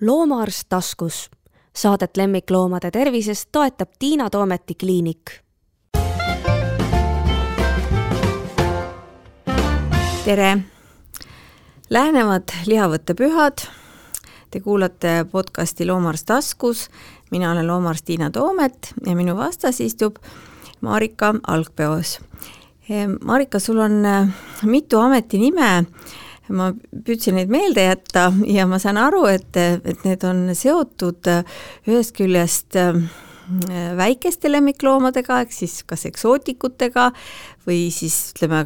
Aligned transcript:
loomaarst 0.00 0.62
taskus. 0.68 1.30
Saadet 1.76 2.16
lemmikloomade 2.16 2.90
tervisest 2.90 3.48
toetab 3.52 3.88
Tiina 3.98 4.30
Toometi 4.30 4.74
kliinik. 4.74 5.30
tere! 10.24 10.58
Lähenevad 11.90 12.52
lihavõttepühad. 12.66 13.62
Te 14.50 14.60
kuulate 14.60 15.24
podcasti 15.30 15.86
Loomaarst 15.86 16.26
taskus. 16.26 16.90
mina 17.30 17.52
olen 17.52 17.66
loomaarst 17.66 18.04
Tiina 18.04 18.30
Toomet 18.30 18.94
ja 19.06 19.16
minu 19.16 19.36
vastas 19.36 19.80
istub 19.80 20.16
Marika 20.80 21.34
Algpeos. 21.46 22.20
Marika, 23.24 23.58
sul 23.58 23.78
on 23.78 23.92
mitu 24.62 24.98
ametinime 24.98 25.86
ma 26.48 26.72
püüdsin 27.04 27.38
neid 27.38 27.52
meelde 27.52 27.84
jätta 27.88 28.28
ja 28.46 28.66
ma 28.66 28.78
saan 28.82 29.00
aru, 29.00 29.24
et, 29.30 29.56
et 29.56 30.04
need 30.06 30.24
on 30.24 30.46
seotud 30.56 31.28
ühest 31.88 32.16
küljest 32.16 32.78
äh, 32.78 33.00
väikeste 33.98 34.50
lemmikloomadega, 34.50 35.42
ehk 35.44 35.54
siis 35.54 35.80
kas 35.88 36.04
eksootikutega 36.08 37.08
või 37.68 37.88
siis 37.92 38.32
ütleme, 38.32 38.62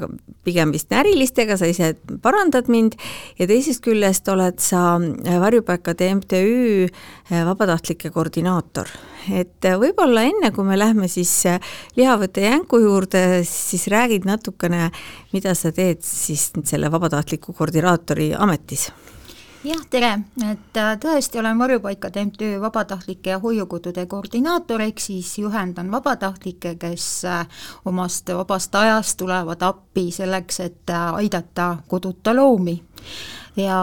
pigem 0.46 0.72
vist 0.74 0.90
närilistega, 0.94 1.56
sa 1.58 1.68
ise 1.70 1.92
parandad 2.22 2.70
mind, 2.72 2.96
ja 3.38 3.48
teisest 3.50 3.82
küljest 3.84 4.28
oled 4.32 4.60
sa 4.62 4.98
Varjupaikade 5.42 6.10
MTÜ 6.18 6.42
äh, 6.86 7.44
vabatahtlike 7.46 8.12
koordinaator. 8.14 8.90
et 9.30 9.64
äh, 9.64 9.78
võib-olla 9.78 10.26
enne, 10.26 10.50
kui 10.54 10.66
me 10.66 10.78
lähme 10.78 11.08
siis 11.08 11.32
lihavõtte 11.96 12.46
jänku 12.46 12.82
juurde, 12.82 13.44
siis 13.48 13.86
räägid 13.92 14.26
natukene, 14.26 14.90
mida 15.32 15.54
sa 15.54 15.72
teed 15.72 16.02
siis 16.06 16.50
selle 16.64 16.90
vabatahtliku 16.90 17.54
koordinaatori 17.54 18.32
ametis 18.34 18.90
jah, 19.64 19.82
tere, 19.90 20.10
et 20.42 20.78
äh, 20.78 20.92
tõesti 21.00 21.38
olen 21.40 21.58
Varjupaikade 21.58 22.24
MTÜ 22.26 22.60
vabatahtlike 22.60 23.36
hoiukodude 23.42 24.06
koordinaator, 24.06 24.82
ehk 24.82 25.00
siis 25.00 25.30
juhendan 25.38 25.90
vabatahtlikke, 25.92 26.74
kes 26.82 27.06
äh, 27.30 27.46
omast 27.84 28.32
vabast 28.34 28.74
ajast 28.74 29.16
tulevad 29.22 29.62
appi 29.62 30.10
selleks, 30.10 30.60
et 30.60 30.90
äh, 30.90 31.14
aidata 31.22 31.76
koduta 31.88 32.34
loomi 32.36 32.80
ja 33.56 33.78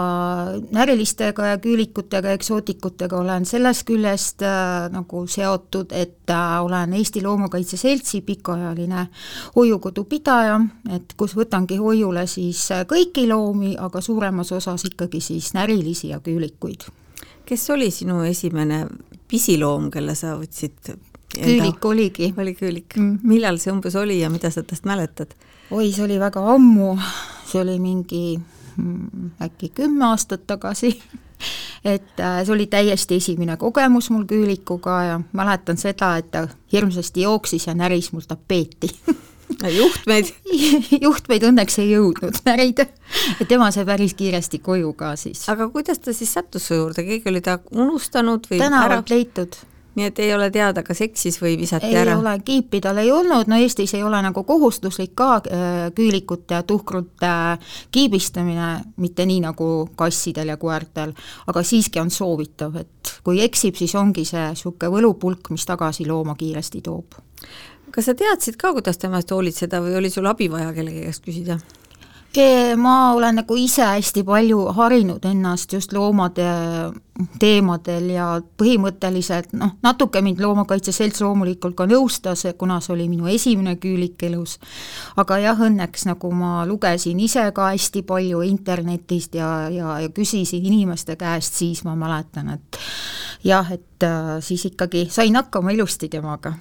närilistega 0.71 1.45
ja 1.45 1.57
küülikutega, 1.57 2.31
eksootikutega 2.31 3.17
olen 3.17 3.45
sellest 3.45 3.85
küljest 3.87 4.41
äh, 4.41 4.87
nagu 4.91 5.25
seotud, 5.29 5.93
et 5.93 6.29
äh, 6.33 6.55
olen 6.63 6.93
Eesti 6.97 7.23
Loomakaitse 7.23 7.77
Seltsi 7.77 8.21
pikaajaline 8.21 9.07
hoiukodu 9.55 10.03
pidaja, 10.09 10.59
et 10.95 11.13
kus 11.17 11.35
võtangi 11.37 11.77
hoiule 11.77 12.25
siis 12.27 12.65
äh, 12.73 12.85
kõiki 12.89 13.27
loomi, 13.29 13.75
aga 13.77 14.01
suuremas 14.01 14.51
osas 14.51 14.87
ikkagi 14.89 15.21
siis 15.21 15.53
närilisi 15.53 16.09
ja 16.09 16.19
küülikuid. 16.19 16.89
kes 17.45 17.69
oli 17.69 17.91
sinu 17.91 18.23
esimene 18.23 18.87
pisiloom, 19.27 19.91
kelle 19.91 20.15
sa 20.15 20.33
võtsid 20.37 20.95
küülik 21.35 21.85
oligi. 21.85 22.33
oli 22.37 22.55
küülik 22.57 22.97
mm.. 22.97 23.19
millal 23.23 23.57
see 23.61 23.71
umbes 23.73 23.95
oli 23.95 24.19
ja 24.19 24.29
mida 24.29 24.49
sa 24.49 24.63
tast 24.63 24.85
mäletad? 24.85 25.35
oi, 25.71 25.91
see 25.93 26.03
oli 26.03 26.19
väga 26.19 26.41
ammu, 26.55 26.95
see 27.45 27.61
oli 27.61 27.77
mingi 27.79 28.39
äkki 29.41 29.71
kümme 29.75 30.05
aastat 30.05 30.47
tagasi. 30.47 30.93
Et 31.85 32.19
äh, 32.19 32.41
see 32.43 32.51
oli 32.53 32.65
täiesti 32.67 33.15
esimene 33.15 33.55
kogemus 33.57 34.09
mul 34.11 34.25
küülikuga 34.27 34.97
ja 35.07 35.19
mäletan 35.31 35.77
seda, 35.79 36.17
et 36.19 36.27
ta 36.33 36.41
hirmsasti 36.73 37.23
jooksis 37.23 37.67
ja 37.69 37.73
näris 37.73 38.11
mul 38.11 38.25
tapeeti. 38.27 38.89
Juhtmeid? 39.77 40.33
Juhtmeid 41.05 41.45
õnneks 41.47 41.79
ei 41.79 41.93
jõudnud 41.93 42.41
närida. 42.45 42.85
tema 43.47 43.71
sai 43.71 43.87
päris 43.87 44.13
kiiresti 44.19 44.59
koju 44.59 44.91
ka 44.99 45.15
siis. 45.15 45.47
aga 45.49 45.69
kuidas 45.71 46.03
ta 46.03 46.13
siis 46.13 46.33
sattus 46.33 46.67
su 46.67 46.75
juurde, 46.75 47.07
keegi 47.07 47.31
oli 47.31 47.41
ta 47.41 47.57
unustanud 47.71 48.51
või 48.51 48.59
tänavalt 48.59 49.09
leitud 49.09 49.55
nii 49.95 50.05
et 50.05 50.19
ei 50.19 50.33
ole 50.33 50.49
teada, 50.53 50.83
kas 50.85 51.01
eksis 51.01 51.39
või 51.41 51.55
visati 51.59 51.89
ei 51.89 51.97
ära? 52.01 52.13
ei 52.13 52.21
ole, 52.21 52.33
kiipi 52.45 52.81
tal 52.83 53.01
ei 53.01 53.11
olnud, 53.11 53.49
no 53.49 53.57
Eestis 53.59 53.93
ei 53.97 54.03
ole 54.05 54.21
nagu 54.23 54.43
kohustuslik 54.47 55.15
ka 55.17 55.29
äh, 55.39 55.79
küülikute 55.95 56.59
ja 56.59 56.63
tuhkrute 56.63 57.29
äh, 57.29 57.73
kiibistamine, 57.91 58.69
mitte 59.01 59.25
nii 59.25 59.41
nagu 59.47 59.89
kassidel 59.99 60.53
ja 60.53 60.59
koertel, 60.61 61.13
aga 61.47 61.63
siiski 61.63 62.01
on 62.01 62.13
soovitav, 62.13 62.77
et 62.83 63.15
kui 63.23 63.41
eksib, 63.43 63.77
siis 63.79 63.95
ongi 63.99 64.25
see 64.29 64.45
niisugune 64.53 64.93
võlupulk, 64.93 65.51
mis 65.55 65.65
tagasi 65.67 66.07
looma 66.07 66.37
kiiresti 66.39 66.81
toob. 66.85 67.19
kas 67.91 68.05
sa 68.05 68.13
teadsid 68.13 68.59
ka, 68.61 68.73
kuidas 68.77 69.01
temast 69.01 69.31
hoolitseda 69.31 69.81
või 69.81 69.97
oli 69.97 70.13
sul 70.13 70.29
abi 70.29 70.51
vaja 70.51 70.73
kellegi 70.73 71.07
käest 71.07 71.25
küsida? 71.25 71.59
Ma 72.77 73.13
olen 73.13 73.39
nagu 73.41 73.55
ise 73.57 73.81
hästi 73.81 74.21
palju 74.23 74.59
harinud 74.77 75.23
ennast 75.25 75.73
just 75.73 75.93
loomade 75.93 76.45
teemadel 77.39 78.11
ja 78.13 78.27
põhimõtteliselt 78.59 79.51
noh, 79.57 79.73
natuke 79.83 80.21
mind 80.21 80.39
Loomakaitse 80.39 80.93
Selts 80.95 81.23
loomulikult 81.23 81.75
ka 81.75 81.87
nõustas, 81.89 82.45
kuna 82.57 82.79
see 82.79 82.93
oli 82.93 83.09
minu 83.09 83.27
esimene 83.27 83.75
küülik 83.81 84.21
elus, 84.29 84.59
aga 85.19 85.39
jah, 85.41 85.59
õnneks 85.67 86.05
nagu 86.07 86.31
ma 86.31 86.63
lugesin 86.69 87.19
ise 87.19 87.49
ka 87.55 87.71
hästi 87.73 88.05
palju 88.07 88.43
internetist 88.45 89.35
ja, 89.35 89.67
ja, 89.73 89.97
ja 90.05 90.13
küsisin 90.13 90.69
inimeste 90.69 91.17
käest, 91.19 91.57
siis 91.59 91.83
ma 91.83 91.97
mäletan, 91.99 92.53
et 92.55 92.81
jah, 93.43 93.73
et 93.73 94.05
äh, 94.05 94.35
siis 94.45 94.69
ikkagi 94.69 95.07
sain 95.11 95.35
hakkama 95.35 95.73
ilusti 95.75 96.11
temaga 96.13 96.53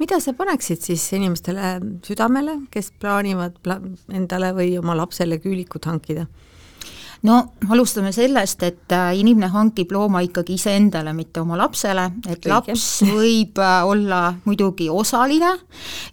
mida 0.00 0.20
sa 0.20 0.34
paneksid 0.36 0.82
siis 0.82 1.04
inimestele 1.16 1.74
südamele, 2.06 2.58
kes 2.72 2.92
plaanivad 3.02 3.58
pla 3.62 3.78
endale 4.12 4.52
või 4.56 4.76
oma 4.80 4.96
lapsele 4.98 5.38
küülikut 5.42 5.86
hankida? 5.90 6.26
No 7.22 7.52
alustame 7.70 8.12
sellest, 8.12 8.62
et 8.66 8.92
äh, 8.92 9.12
inimene 9.18 9.48
hankib 9.52 9.92
looma 9.94 10.22
ikkagi 10.24 10.56
iseendale, 10.58 11.12
mitte 11.14 11.40
oma 11.42 11.56
lapsele, 11.58 12.08
et 12.26 12.40
Õige. 12.40 12.50
laps 12.50 12.86
võib 13.06 13.58
äh, 13.62 13.74
olla 13.86 14.22
muidugi 14.44 14.88
osaline 14.90 15.52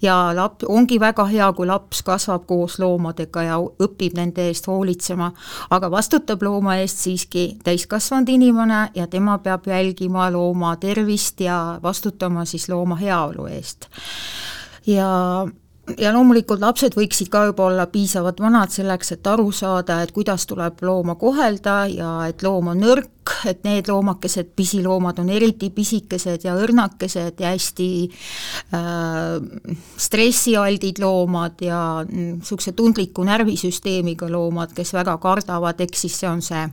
ja 0.05 0.17
lap-, 0.37 0.65
ongi 0.69 0.99
väga 1.01 1.25
hea, 1.31 1.51
kui 1.57 1.69
laps 1.69 2.03
kasvab 2.05 2.45
koos 2.49 2.77
loomadega 2.79 3.45
ja 3.47 3.57
õpib 3.59 4.17
nende 4.19 4.49
eest 4.49 4.69
hoolitsema, 4.69 5.31
aga 5.73 5.89
vastutab 5.91 6.43
looma 6.45 6.77
eest 6.83 7.01
siiski 7.05 7.47
täiskasvanud 7.63 8.29
inimene 8.29 8.83
ja 8.95 9.07
tema 9.07 9.39
peab 9.43 9.67
jälgima 9.67 10.29
looma 10.33 10.75
tervist 10.81 11.41
ja 11.41 11.79
vastutama 11.83 12.45
siis 12.45 12.69
looma 12.69 12.99
heaolu 12.99 13.49
eest. 13.49 13.89
ja 14.85 15.09
ja 15.97 16.11
loomulikult 16.13 16.61
lapsed 16.61 16.95
võiksid 16.97 17.29
ka 17.31 17.45
juba 17.49 17.65
olla 17.69 17.85
piisavalt 17.89 18.41
vanad 18.41 18.73
selleks, 18.73 19.13
et 19.15 19.27
aru 19.27 19.51
saada, 19.55 20.01
et 20.03 20.11
kuidas 20.15 20.45
tuleb 20.49 20.83
looma 20.85 21.15
kohelda 21.15 21.79
ja 21.91 22.11
et 22.29 22.43
loom 22.43 22.71
on 22.73 22.83
nõrk, 22.83 23.11
et 23.49 23.63
need 23.67 23.89
loomakesed, 23.89 24.51
pisiloomad 24.55 25.19
on 25.19 25.29
eriti 25.33 25.69
pisikesed 25.75 26.45
ja 26.47 26.55
õrnakesed 26.59 27.41
ja 27.41 27.53
hästi 27.53 27.89
äh, 28.75 29.37
stressialdid 29.97 31.01
loomad 31.03 31.61
ja 31.65 31.81
niisuguse 32.09 32.73
tundliku 32.77 33.25
närvisüsteemiga 33.27 34.29
loomad, 34.31 34.73
kes 34.75 34.93
väga 34.97 35.17
kardavad, 35.21 35.81
eks 35.81 36.05
siis 36.05 36.19
see 36.21 36.29
on 36.29 36.43
see 36.45 36.67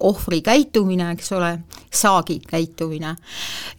ohvri 0.00 0.40
käitumine, 0.42 1.10
eks 1.12 1.32
ole, 1.36 1.50
saagi 1.92 2.38
käitumine. 2.48 3.16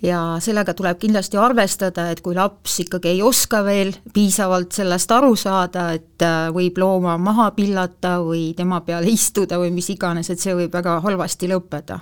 ja 0.01 0.37
sellega 0.39 0.73
tuleb 0.73 0.99
kindlasti 0.99 1.37
arvestada, 1.37 2.09
et 2.11 2.21
kui 2.21 2.35
laps 2.35 2.79
ikkagi 2.83 3.09
ei 3.15 3.21
oska 3.21 3.63
veel 3.65 3.93
piisavalt 4.13 4.71
sellest 4.71 5.11
aru 5.11 5.35
saada, 5.35 5.91
et 5.93 6.21
äh, 6.21 6.47
võib 6.53 6.77
looma 6.77 7.17
maha 7.17 7.51
pillata 7.51 8.19
või 8.21 8.53
tema 8.57 8.81
peale 8.81 9.09
istuda 9.09 9.57
või 9.57 9.73
mis 9.73 9.89
iganes, 9.89 10.29
et 10.29 10.39
see 10.39 10.55
võib 10.55 10.73
väga 10.73 10.99
halvasti 11.01 11.49
lõppeda 11.51 11.99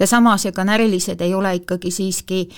ja 0.00 0.06
samas 0.06 0.46
ega 0.46 0.64
närilised 0.64 1.20
ei 1.20 1.34
ole 1.34 1.54
ikkagi 1.54 1.90
siiski 1.90 2.48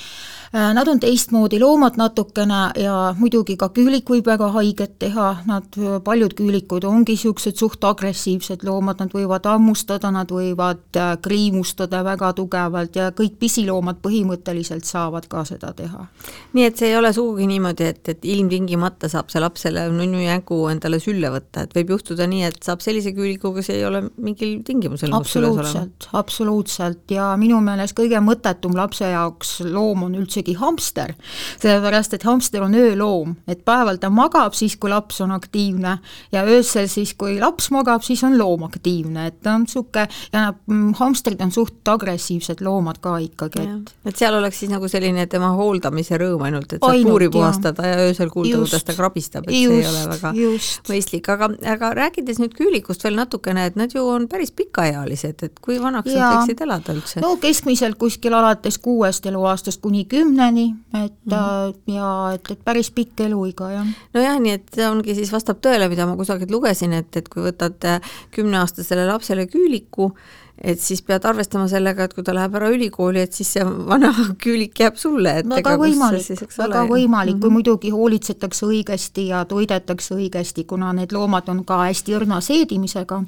Nad 0.53 0.89
on 0.89 1.01
teistmoodi 1.01 1.61
loomad 1.61 1.99
natukene 2.01 2.61
ja 2.81 3.15
muidugi 3.19 3.59
ka 3.61 3.69
küülik 3.75 4.09
võib 4.09 4.27
väga 4.31 4.49
haiget 4.55 4.95
teha, 5.03 5.29
nad, 5.47 5.77
paljud 6.05 6.33
küülikud 6.39 6.87
ongi 6.89 7.19
niisugused 7.19 7.59
suht 7.59 7.85
agressiivsed 7.85 8.63
loomad, 8.67 9.01
nad 9.03 9.13
võivad 9.15 9.47
hammustada, 9.49 10.11
nad 10.15 10.31
võivad 10.31 10.97
äh, 10.97 11.17
kriimustada 11.23 12.05
väga 12.07 12.31
tugevalt 12.39 12.97
ja 12.97 13.11
kõik 13.17 13.39
pisiloomad 13.41 13.99
põhimõtteliselt 14.05 14.87
saavad 14.87 15.27
ka 15.31 15.45
seda 15.49 15.73
teha. 15.75 16.07
nii 16.55 16.65
et 16.69 16.79
see 16.79 16.93
ei 16.93 16.97
ole 16.97 17.11
sugugi 17.13 17.49
niimoodi, 17.51 17.89
et, 17.93 18.03
et 18.15 18.25
ilmtingimata 18.25 19.11
saab 19.11 19.33
see 19.33 19.43
laps 19.43 19.67
selle 19.67 19.89
nunnu-jänku 19.91 20.61
endale 20.71 21.01
sülle 21.03 21.33
võtta, 21.35 21.67
et 21.67 21.75
võib 21.75 21.95
juhtuda 21.97 22.29
nii, 22.31 22.45
et 22.49 22.63
saab 22.63 22.85
sellise 22.85 23.13
küüliku, 23.17 23.53
kes 23.57 23.73
ei 23.75 23.85
ole 23.89 24.05
mingil 24.17 24.61
tingimusel 24.67 25.15
absoluutselt, 25.17 26.09
absoluutselt, 26.19 27.05
ja 27.15 27.33
minu 27.41 27.61
meelest 27.65 27.97
kõige 27.99 28.23
mõttetum 28.23 28.77
lapse 28.79 29.11
jaoks 29.11 29.59
loom 29.67 30.07
on 30.07 30.15
üldsegi 30.39 30.55
hamster. 30.59 31.15
sellepärast, 31.59 32.15
et 32.15 32.23
hamster 32.23 32.63
on 32.63 32.75
ööloom, 32.75 33.37
et 33.49 33.65
päeval 33.65 33.99
ta 33.99 34.11
magab 34.11 34.55
siis, 34.55 34.77
kui 34.77 34.91
laps 34.91 35.21
on 35.21 35.31
aktiivne 35.31 35.99
ja 36.33 36.45
öösel 36.45 36.89
siis, 36.89 37.15
kui 37.15 37.39
laps 37.41 37.71
magab, 37.71 38.03
siis 38.03 38.23
on 38.25 38.39
loom 38.39 38.63
aktiivne, 38.63 39.27
et 39.27 39.41
ta 39.43 39.55
on 39.55 39.65
niisugune 39.67 40.07
ja 40.33 40.53
mm, 40.53 40.95
hamstrid 40.99 41.41
on 41.43 41.51
suht 41.53 41.89
agressiivsed 41.89 42.63
loomad 42.65 43.01
ka 43.01 43.19
ikkagi, 43.19 43.65
et 43.65 43.95
et 44.09 44.17
seal 44.17 44.35
oleks 44.35 44.61
siis 44.61 44.71
nagu 44.71 44.89
selline 44.89 45.27
tema 45.27 45.51
hooldamise 45.57 46.19
rõõm 46.19 46.47
ainult, 46.47 46.73
et 46.73 46.83
saab 46.83 47.03
puuri 47.09 47.29
puhastada 47.33 47.87
ja 47.87 47.99
öösel 48.07 48.31
kuulda, 48.31 48.61
kuidas 48.63 48.87
ta 48.87 48.95
krabistab, 48.97 49.49
et 49.49 49.57
just, 49.57 49.73
see 49.73 49.83
ei 49.83 49.91
ole 49.91 50.05
väga 50.13 50.33
just. 50.39 50.93
mõistlik, 50.93 51.31
aga, 51.33 51.51
aga 51.75 51.93
rääkides 51.99 52.41
nüüd 52.43 52.55
küülikust 52.57 53.05
veel 53.05 53.19
natukene, 53.19 53.67
et 53.69 53.79
nad 53.79 53.95
ju 53.95 54.05
on 54.07 54.29
päris 54.31 54.55
pikaealised, 54.55 55.45
et 55.49 55.59
kui 55.65 55.81
vanaks 55.83 56.13
ja, 56.13 56.21
nad 56.21 56.39
võiksid 56.39 56.65
elada? 56.67 56.97
üldse? 56.99 57.23
no 57.25 57.35
keskmiselt 57.43 57.99
kuskil 58.01 58.37
alates 58.39 58.79
kuuest 58.83 59.27
eluaastast 59.27 59.83
kuni 59.83 60.05
kümneni, 60.29 60.75
et 60.95 61.13
mm 61.25 61.33
-hmm. 61.33 61.93
ja 61.93 62.33
et, 62.35 62.51
et 62.51 62.65
päris 62.65 62.91
pikk 62.91 63.21
eluiga, 63.21 63.71
jah. 63.71 63.87
nojah, 64.15 64.41
nii 64.41 64.53
et 64.53 64.79
ongi 64.91 65.15
siis, 65.15 65.33
vastab 65.33 65.63
tõele, 65.65 65.89
mida 65.89 66.07
ma 66.07 66.17
kusagilt 66.17 66.51
lugesin, 66.51 66.93
et, 66.93 67.17
et 67.17 67.29
kui 67.29 67.43
võtad 67.43 67.85
äh, 67.85 68.01
kümneaastasele 68.31 69.07
lapsele 69.07 69.47
küüliku, 69.47 70.13
et 70.59 70.81
siis 70.81 71.03
pead 71.03 71.25
arvestama 71.25 71.69
sellega, 71.69 72.05
et 72.05 72.15
kui 72.15 72.25
ta 72.25 72.35
läheb 72.35 72.55
ära 72.55 72.71
ülikooli, 72.75 73.21
et 73.21 73.33
siis 73.33 73.53
see 73.53 73.65
vana 73.65 74.13
küülik 74.45 74.79
jääb 74.81 74.97
sulle, 74.97 75.39
et 75.41 75.49
väga 75.49 75.77
võimalik, 75.79 76.47
väga 76.59 76.83
ole. 76.83 76.89
võimalik 76.89 77.35
mm, 77.35 77.39
-hmm. 77.39 77.41
kui 77.41 77.51
muidugi 77.51 77.91
hoolitsetakse 77.91 78.67
õigesti 78.67 79.29
ja 79.33 79.45
toidetakse 79.45 80.15
õigesti, 80.15 80.67
kuna 80.67 80.93
need 80.93 81.13
loomad 81.13 81.49
on 81.49 81.65
ka 81.65 81.85
hästi 81.87 82.17
õrna 82.21 82.41
seedimisega 82.41 83.23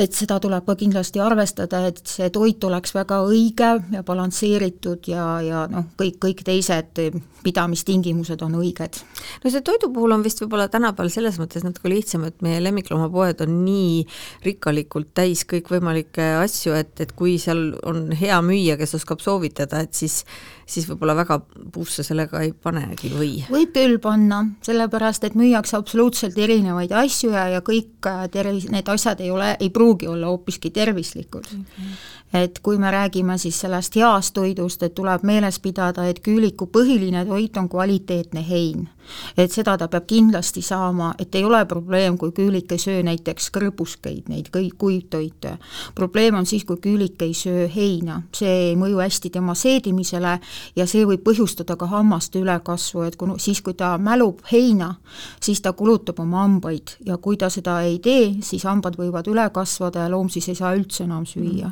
et 0.00 0.16
seda 0.16 0.38
tuleb 0.40 0.64
ka 0.66 0.76
kindlasti 0.80 1.20
arvestada, 1.20 1.82
et 1.90 2.00
see 2.08 2.30
toit 2.32 2.64
oleks 2.64 2.94
väga 2.96 3.20
õige 3.26 3.70
ja 3.92 4.04
balansseeritud 4.06 5.10
ja, 5.10 5.26
ja 5.44 5.66
noh, 5.70 5.90
kõik, 6.00 6.20
kõik 6.22 6.44
teised 6.46 7.00
pidamistingimused 7.44 8.42
on 8.44 8.58
õiged. 8.60 9.00
no 9.44 9.52
see 9.52 9.64
toidu 9.64 9.90
puhul 9.92 10.16
on 10.16 10.24
vist 10.24 10.40
võib-olla 10.42 10.68
tänapäeval 10.72 11.12
selles 11.12 11.38
mõttes 11.40 11.64
natuke 11.64 11.92
lihtsam, 11.92 12.26
et 12.28 12.40
meie 12.44 12.60
lemmikloomapoed 12.62 13.44
on 13.46 13.60
nii 13.64 14.04
rikkalikult 14.44 15.12
täis 15.16 15.44
kõikvõimalikke 15.48 16.30
asju, 16.42 16.76
et, 16.76 16.94
et 17.00 17.12
kui 17.16 17.36
seal 17.40 17.70
on 17.88 18.08
hea 18.16 18.40
müüja, 18.44 18.76
kes 18.80 18.96
oskab 19.00 19.24
soovitada, 19.24 19.84
et 19.84 19.96
siis 19.96 20.22
siis 20.70 20.86
võib-olla 20.86 21.16
väga 21.18 21.38
puusse 21.74 22.04
sellega 22.06 22.42
ei 22.44 22.52
panegi 22.52 23.10
või? 23.10 23.30
võib 23.50 23.72
küll 23.74 23.98
panna, 24.02 24.42
sellepärast 24.66 25.24
et 25.26 25.36
müüakse 25.38 25.76
absoluutselt 25.78 26.38
erinevaid 26.38 26.92
asju 26.94 27.32
ja, 27.34 27.46
ja 27.56 27.62
kõik 27.66 28.06
äh, 28.06 28.26
tervis, 28.32 28.68
need 28.70 28.88
asjad 28.90 29.22
ei 29.24 29.32
ole, 29.34 29.52
ei 29.58 29.70
pruugi 29.74 29.89
olla 30.08 30.26
hoopiski 30.26 30.70
tervislikud 30.70 31.44
mm. 31.52 31.64
-hmm. 31.64 32.38
et 32.38 32.58
kui 32.58 32.78
me 32.78 32.90
räägime 32.90 33.38
siis 33.38 33.60
sellest 33.60 33.96
heast 33.96 34.34
toidust, 34.34 34.82
et 34.82 34.94
tuleb 34.94 35.22
meeles 35.22 35.60
pidada, 35.60 36.06
et 36.06 36.20
küüliku 36.20 36.66
põhiline 36.66 37.26
toit 37.26 37.56
on 37.56 37.68
kvaliteetne 37.68 38.44
hein 38.50 38.88
et 39.36 39.52
seda 39.52 39.76
ta 39.78 39.88
peab 39.88 40.06
kindlasti 40.06 40.62
saama, 40.62 41.14
et 41.18 41.34
ei 41.34 41.44
ole 41.44 41.64
probleem, 41.64 42.18
kui 42.18 42.32
küülik 42.36 42.72
ei 42.72 42.78
söö 42.78 43.02
näiteks 43.06 43.50
kõrbuskeid, 43.54 44.28
neid 44.28 44.50
kõik 44.54 44.76
kuivtoite. 44.78 45.58
probleem 45.94 46.34
on 46.34 46.46
siis, 46.46 46.64
kui 46.64 46.76
küülik 46.76 47.22
ei 47.22 47.34
söö 47.34 47.68
heina, 47.68 48.22
see 48.34 48.70
ei 48.70 48.76
mõju 48.76 49.00
hästi 49.00 49.30
tema 49.30 49.54
seedimisele 49.54 50.38
ja 50.76 50.86
see 50.86 51.04
võib 51.06 51.22
põhjustada 51.24 51.76
ka 51.76 51.86
hammaste 51.86 52.38
ülekasvu, 52.40 53.02
et 53.02 53.16
kui 53.16 53.38
siis, 53.38 53.60
kui 53.62 53.74
ta 53.74 53.96
mälub 53.98 54.40
heina, 54.52 54.94
siis 55.40 55.60
ta 55.60 55.72
kulutab 55.72 56.20
oma 56.20 56.40
hambaid 56.40 56.96
ja 57.06 57.16
kui 57.18 57.36
ta 57.36 57.50
seda 57.52 57.80
ei 57.86 57.98
tee, 58.02 58.34
siis 58.44 58.64
hambad 58.68 58.96
võivad 58.98 59.28
üle 59.30 59.46
kasvada 59.54 60.04
ja 60.04 60.10
loom 60.12 60.30
siis 60.32 60.48
ei 60.50 60.58
saa 60.58 60.72
üldse 60.76 61.04
enam 61.04 61.26
süüa. 61.26 61.70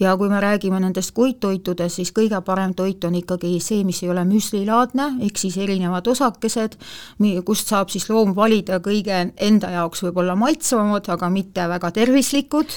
ja 0.00 0.16
kui 0.16 0.28
me 0.28 0.40
räägime 0.40 0.80
nendest 0.80 1.14
kuivtoitudest, 1.14 2.00
siis 2.00 2.12
kõige 2.16 2.40
parem 2.44 2.74
toit 2.74 3.04
on 3.04 3.14
ikkagi 3.14 3.58
see, 3.60 3.84
mis 3.84 4.02
ei 4.02 4.10
ole 4.10 4.24
müslilaadne, 4.24 5.10
ehk 5.26 5.38
siis 5.38 5.56
erinevad 5.58 6.06
osakesed, 6.06 6.69
toited, 6.76 7.42
kust 7.46 7.68
saab 7.68 7.90
siis 7.90 8.08
loom 8.10 8.34
valida 8.36 8.80
kõige 8.80 9.32
enda 9.36 9.70
jaoks 9.70 10.04
võib-olla 10.04 10.36
maitsvamad, 10.36 11.08
aga 11.08 11.30
mitte 11.30 11.66
väga 11.68 11.90
tervislikud. 11.90 12.76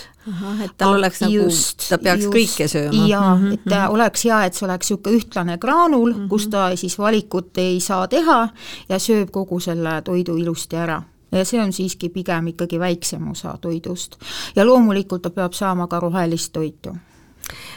et 0.63 0.75
tal 0.77 0.97
oleks 0.97 1.19
nagu, 1.21 1.47
ta 1.89 1.97
peaks 1.97 2.23
just, 2.23 2.33
kõike 2.33 2.67
sööma. 2.67 3.07
jaa 3.07 3.35
mm, 3.35 3.43
-hmm. 3.43 3.53
et 3.53 3.65
mhm. 3.65 3.93
oleks 3.93 4.23
hea, 4.23 4.43
et 4.45 4.53
see 4.53 4.65
oleks 4.65 4.89
niisugune 4.89 5.17
ühtlane 5.17 5.57
graanul 5.57 6.13
mm, 6.13 6.19
-hmm. 6.19 6.29
kus 6.29 6.47
ta 6.47 6.75
siis 6.75 6.97
valikut 6.99 7.57
ei 7.57 7.79
saa 7.79 8.07
teha 8.07 8.49
ja 8.89 8.99
sööb 8.99 9.31
kogu 9.31 9.59
selle 9.59 10.01
toidu 10.01 10.37
ilusti 10.37 10.75
ära 10.75 11.01
ja 11.31 11.45
see 11.45 11.61
on 11.61 11.73
siiski 11.73 12.09
pigem 12.09 12.47
ikkagi 12.47 12.79
väiksem 12.79 13.31
osa 13.31 13.57
toidust. 13.61 14.15
ja 14.55 14.65
loomulikult 14.65 15.21
ta 15.21 15.29
peab 15.29 15.53
saama 15.53 15.87
ka 15.87 15.99
rohelist 15.99 16.53
toitu 16.53 16.95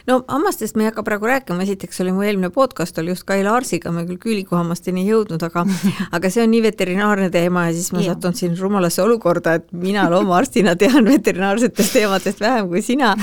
no 0.07 0.21
hammastest 0.29 0.77
me 0.77 0.85
ei 0.85 0.91
hakka 0.91 1.03
praegu 1.07 1.29
rääkima, 1.29 1.63
esiteks 1.65 2.01
oli 2.05 2.13
mu 2.15 2.23
eelmine 2.27 2.51
podcast 2.55 2.99
oli 2.99 3.13
just 3.13 3.27
Kai 3.27 3.43
Laarsiga, 3.45 3.91
me 3.93 4.05
küll 4.07 4.21
küülikuhammasteni 4.23 5.03
ei 5.03 5.11
jõudnud, 5.11 5.43
aga 5.43 5.65
aga 6.17 6.31
see 6.33 6.45
on 6.45 6.53
nii 6.55 6.63
veterinaarne 6.67 7.29
teema 7.35 7.67
ja 7.69 7.75
siis 7.77 7.91
ma 7.95 8.05
satun 8.05 8.37
siin 8.39 8.57
rumalasse 8.59 9.03
olukorda, 9.03 9.57
et 9.61 9.67
mina 9.73 10.07
loomaarstina 10.13 10.77
tean 10.79 11.09
veterinaarsetest 11.09 11.97
teemadest 11.99 12.43
vähem 12.43 12.71
kui 12.71 12.83
sina. 12.87 13.15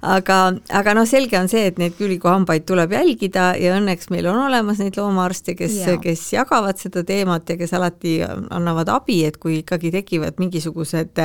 aga, 0.00 0.38
aga 0.80 0.94
noh, 0.96 1.08
selge 1.08 1.38
on 1.38 1.50
see, 1.50 1.66
et 1.70 1.80
neid 1.80 1.96
küülikuhambaid 1.98 2.64
tuleb 2.68 2.94
jälgida 2.94 3.50
ja 3.60 3.74
õnneks 3.78 4.12
meil 4.14 4.30
on 4.30 4.38
olemas 4.46 4.80
neid 4.80 4.96
loomaarste, 4.96 5.56
kes, 5.58 5.76
kes 6.02 6.24
jagavad 6.36 6.78
seda 6.80 7.02
teemat 7.06 7.50
ja 7.50 7.58
kes 7.60 7.74
alati 7.76 8.18
annavad 8.24 8.88
abi, 8.94 9.20
et 9.26 9.36
kui 9.42 9.60
ikkagi 9.60 9.90
tekivad 9.94 10.38
mingisugused 10.40 11.20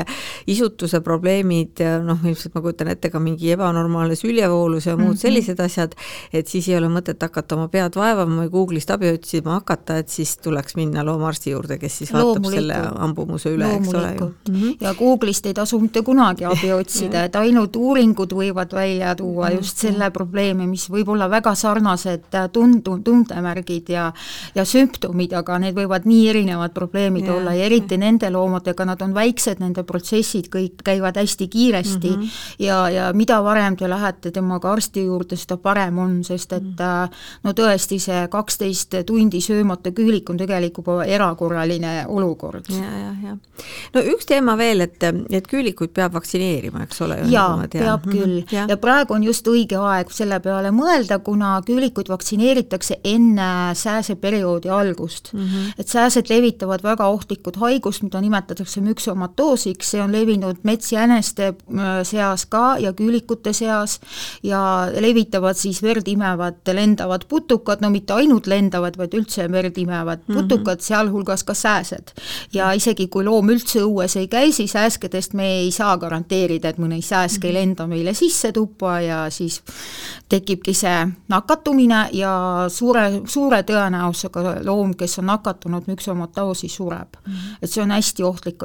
isutuse 0.52 1.00
probleemid, 1.06 1.86
noh, 2.04 2.20
ilmselt 2.26 2.58
ma 2.58 2.66
kujutan 2.66 2.92
ette 2.92 3.12
ka 3.14 3.22
mingi 3.24 3.54
ebanormaalne 3.56 4.18
süljevoolus 4.20 4.55
ja 4.86 4.96
ja 4.96 4.98
muud 4.98 5.08
mm 5.08 5.14
-hmm. 5.14 5.22
sellised 5.22 5.60
asjad, 5.60 5.92
et 6.34 6.48
siis 6.48 6.68
ei 6.70 6.78
ole 6.78 6.88
mõtet 6.88 7.22
hakata 7.22 7.56
oma 7.56 7.68
pead 7.68 7.96
vaevama 7.96 8.44
või 8.44 8.50
Google'ist 8.50 8.92
abi 8.94 9.12
otsima 9.14 9.52
hakata, 9.60 9.98
et 9.98 10.10
siis 10.10 10.38
tuleks 10.38 10.76
minna 10.76 11.06
loomaarsti 11.06 11.52
juurde, 11.52 11.78
kes 11.78 11.98
siis 11.98 12.14
vaatab 12.14 12.46
selle 12.52 12.76
ambumuse 12.96 13.50
üle, 13.50 13.76
eks 13.76 13.94
ole 13.94 14.16
ju 14.20 14.26
mm. 14.26 14.56
-hmm. 14.56 14.78
ja 14.82 14.94
Google'ist 14.94 15.46
ei 15.46 15.54
tasu 15.54 15.80
mitte 15.80 16.02
kunagi 16.02 16.46
abi 16.46 16.72
otsida, 16.74 17.24
et 17.24 17.36
ainult 17.36 17.76
uuringud 17.76 18.34
võivad 18.34 18.74
välja 18.74 19.16
tuua 19.16 19.50
just 19.50 19.78
selle 19.78 20.12
probleemi, 20.12 20.68
mis 20.68 20.90
võib 20.90 21.10
olla 21.10 21.30
väga 21.30 21.56
sarnased 21.56 22.24
tundu, 22.52 23.00
tundemärgid 23.04 23.90
ja 23.90 24.14
ja 24.56 24.66
sümptomid, 24.66 25.34
aga 25.34 25.60
need 25.60 25.76
võivad 25.76 26.06
nii 26.06 26.30
erinevad 26.30 26.74
probleemid 26.74 27.26
ja. 27.26 27.34
olla 27.34 27.54
ja 27.54 27.66
eriti 27.66 27.98
nende 27.98 28.30
loomadega, 28.30 28.86
nad 28.86 29.02
on 29.02 29.14
väiksed, 29.14 29.60
nende 29.60 29.84
protsessid 29.84 30.48
kõik 30.56 30.84
käivad 30.84 31.18
hästi 31.18 31.48
kiiresti 31.48 32.10
mm 32.10 32.22
-hmm. 32.22 32.30
ja, 32.60 32.90
ja 32.90 33.14
mida 33.14 33.44
varem 33.44 33.76
te 33.76 33.90
lähete 33.90 34.32
temaga 34.32 34.45
arsti 34.52 34.86
arsti 34.86 35.06
juurde, 35.06 35.36
seda 35.40 35.58
parem 35.58 35.98
on, 36.00 36.24
sest 36.24 36.54
et 36.54 36.64
mm. 36.64 36.82
äh, 36.82 37.28
no 37.44 37.54
tõesti, 37.58 38.00
see 38.02 38.26
kaksteist 38.32 38.96
tundi 39.08 39.42
söömata 39.42 39.92
küülik 39.96 40.30
on 40.30 40.38
tegelikult 40.38 40.74
juba 40.76 41.06
erakorraline 41.08 42.06
olukord. 42.12 42.66
ja, 42.70 42.90
ja, 43.00 43.12
ja. 43.24 43.36
no 43.94 44.02
üks 44.12 44.28
teema 44.28 44.58
veel, 44.58 44.84
et, 44.86 45.02
et 45.32 45.48
küülikuid 45.48 45.94
peab 45.96 46.14
vaktsineerima, 46.14 46.84
eks 46.86 47.02
ole? 47.02 47.20
jaa, 47.32 47.64
peab 47.72 48.06
mhm, 48.06 48.12
küll 48.12 48.42
ja. 48.52 48.66
ja 48.70 48.78
praegu 48.78 49.16
on 49.16 49.24
just 49.24 49.48
õige 49.48 49.80
aeg 49.80 50.12
selle 50.14 50.40
peale 50.44 50.72
mõelda, 50.76 51.20
kuna 51.24 51.56
küülikuid 51.66 52.12
vaktsineeritakse 52.12 53.00
enne 53.04 53.74
sääseperioodi 53.76 54.70
algust 54.70 55.32
mm. 55.34 55.40
-hmm. 55.40 55.80
et 55.80 55.88
sääsed 55.88 56.30
levitavad 56.30 56.84
väga 56.84 57.08
ohtlikud 57.08 57.58
haigust, 57.64 58.04
mida 58.04 58.22
nimetatakse 58.22 58.82
müksomatoosiks, 58.82 59.96
see 59.96 60.04
on 60.04 60.12
levinud 60.12 60.62
metsjäneste 60.64 61.54
äh, 61.54 62.04
seas 62.04 62.46
ka 62.46 62.76
ja 62.80 62.94
küülikute 62.94 63.54
seas 63.54 64.00
ja 64.44 64.88
levitavad 65.00 65.58
siis 65.58 65.82
verd 65.84 66.08
imevad 66.08 66.74
lendavad 66.74 67.26
putukad, 67.30 67.82
no 67.82 67.90
mitte 67.90 68.14
ainult 68.14 68.48
lendavad, 68.48 68.98
vaid 68.98 69.14
üldse 69.14 69.48
verd 69.52 69.78
imevad 69.78 70.20
mm 70.28 70.36
-hmm. 70.36 70.42
putukad, 70.42 70.80
sealhulgas 70.80 71.44
ka 71.44 71.54
sääsed. 71.54 72.12
ja 72.54 72.72
isegi, 72.72 73.08
kui 73.08 73.24
loom 73.24 73.50
üldse 73.50 73.80
õues 73.80 74.18
ei 74.20 74.28
käi, 74.28 74.52
siis 74.52 74.72
sääskedest 74.72 75.34
me 75.34 75.48
ei 75.48 75.72
saa 75.72 75.98
garanteerida, 75.98 76.70
et 76.70 76.78
mõni 76.78 77.02
sääsk 77.02 77.46
ei 77.46 77.52
mhm. 77.52 77.60
lenda 77.60 77.88
meile 77.88 78.14
sisse 78.14 78.52
tuppa 78.52 79.00
ja 79.02 79.30
siis 79.30 79.62
tekibki 80.30 80.74
see 80.74 81.08
nakatumine 81.28 82.10
ja 82.14 82.66
suure, 82.70 83.22
suure 83.28 83.62
tõenäosusega 83.64 84.66
loom, 84.66 84.96
kes 84.98 85.20
on 85.20 85.30
nakatunud 85.30 85.88
müksomotoosi, 85.88 86.70
sureb 86.70 87.18
mm. 87.26 87.34
-hmm. 87.34 87.58
et 87.62 87.72
see 87.72 87.84
on 87.84 87.92
hästi 87.92 88.24
ohtlik 88.24 88.64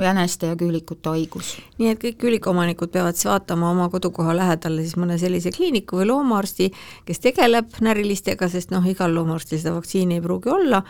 jäneste 0.00 0.46
ja 0.46 0.56
küülikute 0.56 1.08
haigus. 1.08 1.56
nii 1.78 1.90
et 1.90 2.04
kõik 2.04 2.18
küülikuomanikud 2.22 2.92
peavad 2.92 3.14
siis 3.14 3.24
vaatama 3.30 3.70
oma 3.70 3.88
kodukoha 3.88 4.36
lähedal 4.36 4.78
siis 4.86 4.96
mõne 5.00 5.18
sellise 5.20 5.52
kliiniku 5.54 6.00
või 6.00 6.08
loomaarsti, 6.10 6.70
kes 7.06 7.22
tegeleb 7.24 7.78
närilistega, 7.84 8.48
sest 8.52 8.72
noh, 8.74 8.84
igal 8.88 9.14
loomaarstil 9.14 9.60
seda 9.60 9.74
vaktsiini 9.76 10.18
ei 10.18 10.24
pruugi 10.24 10.52
olla, 10.52 10.82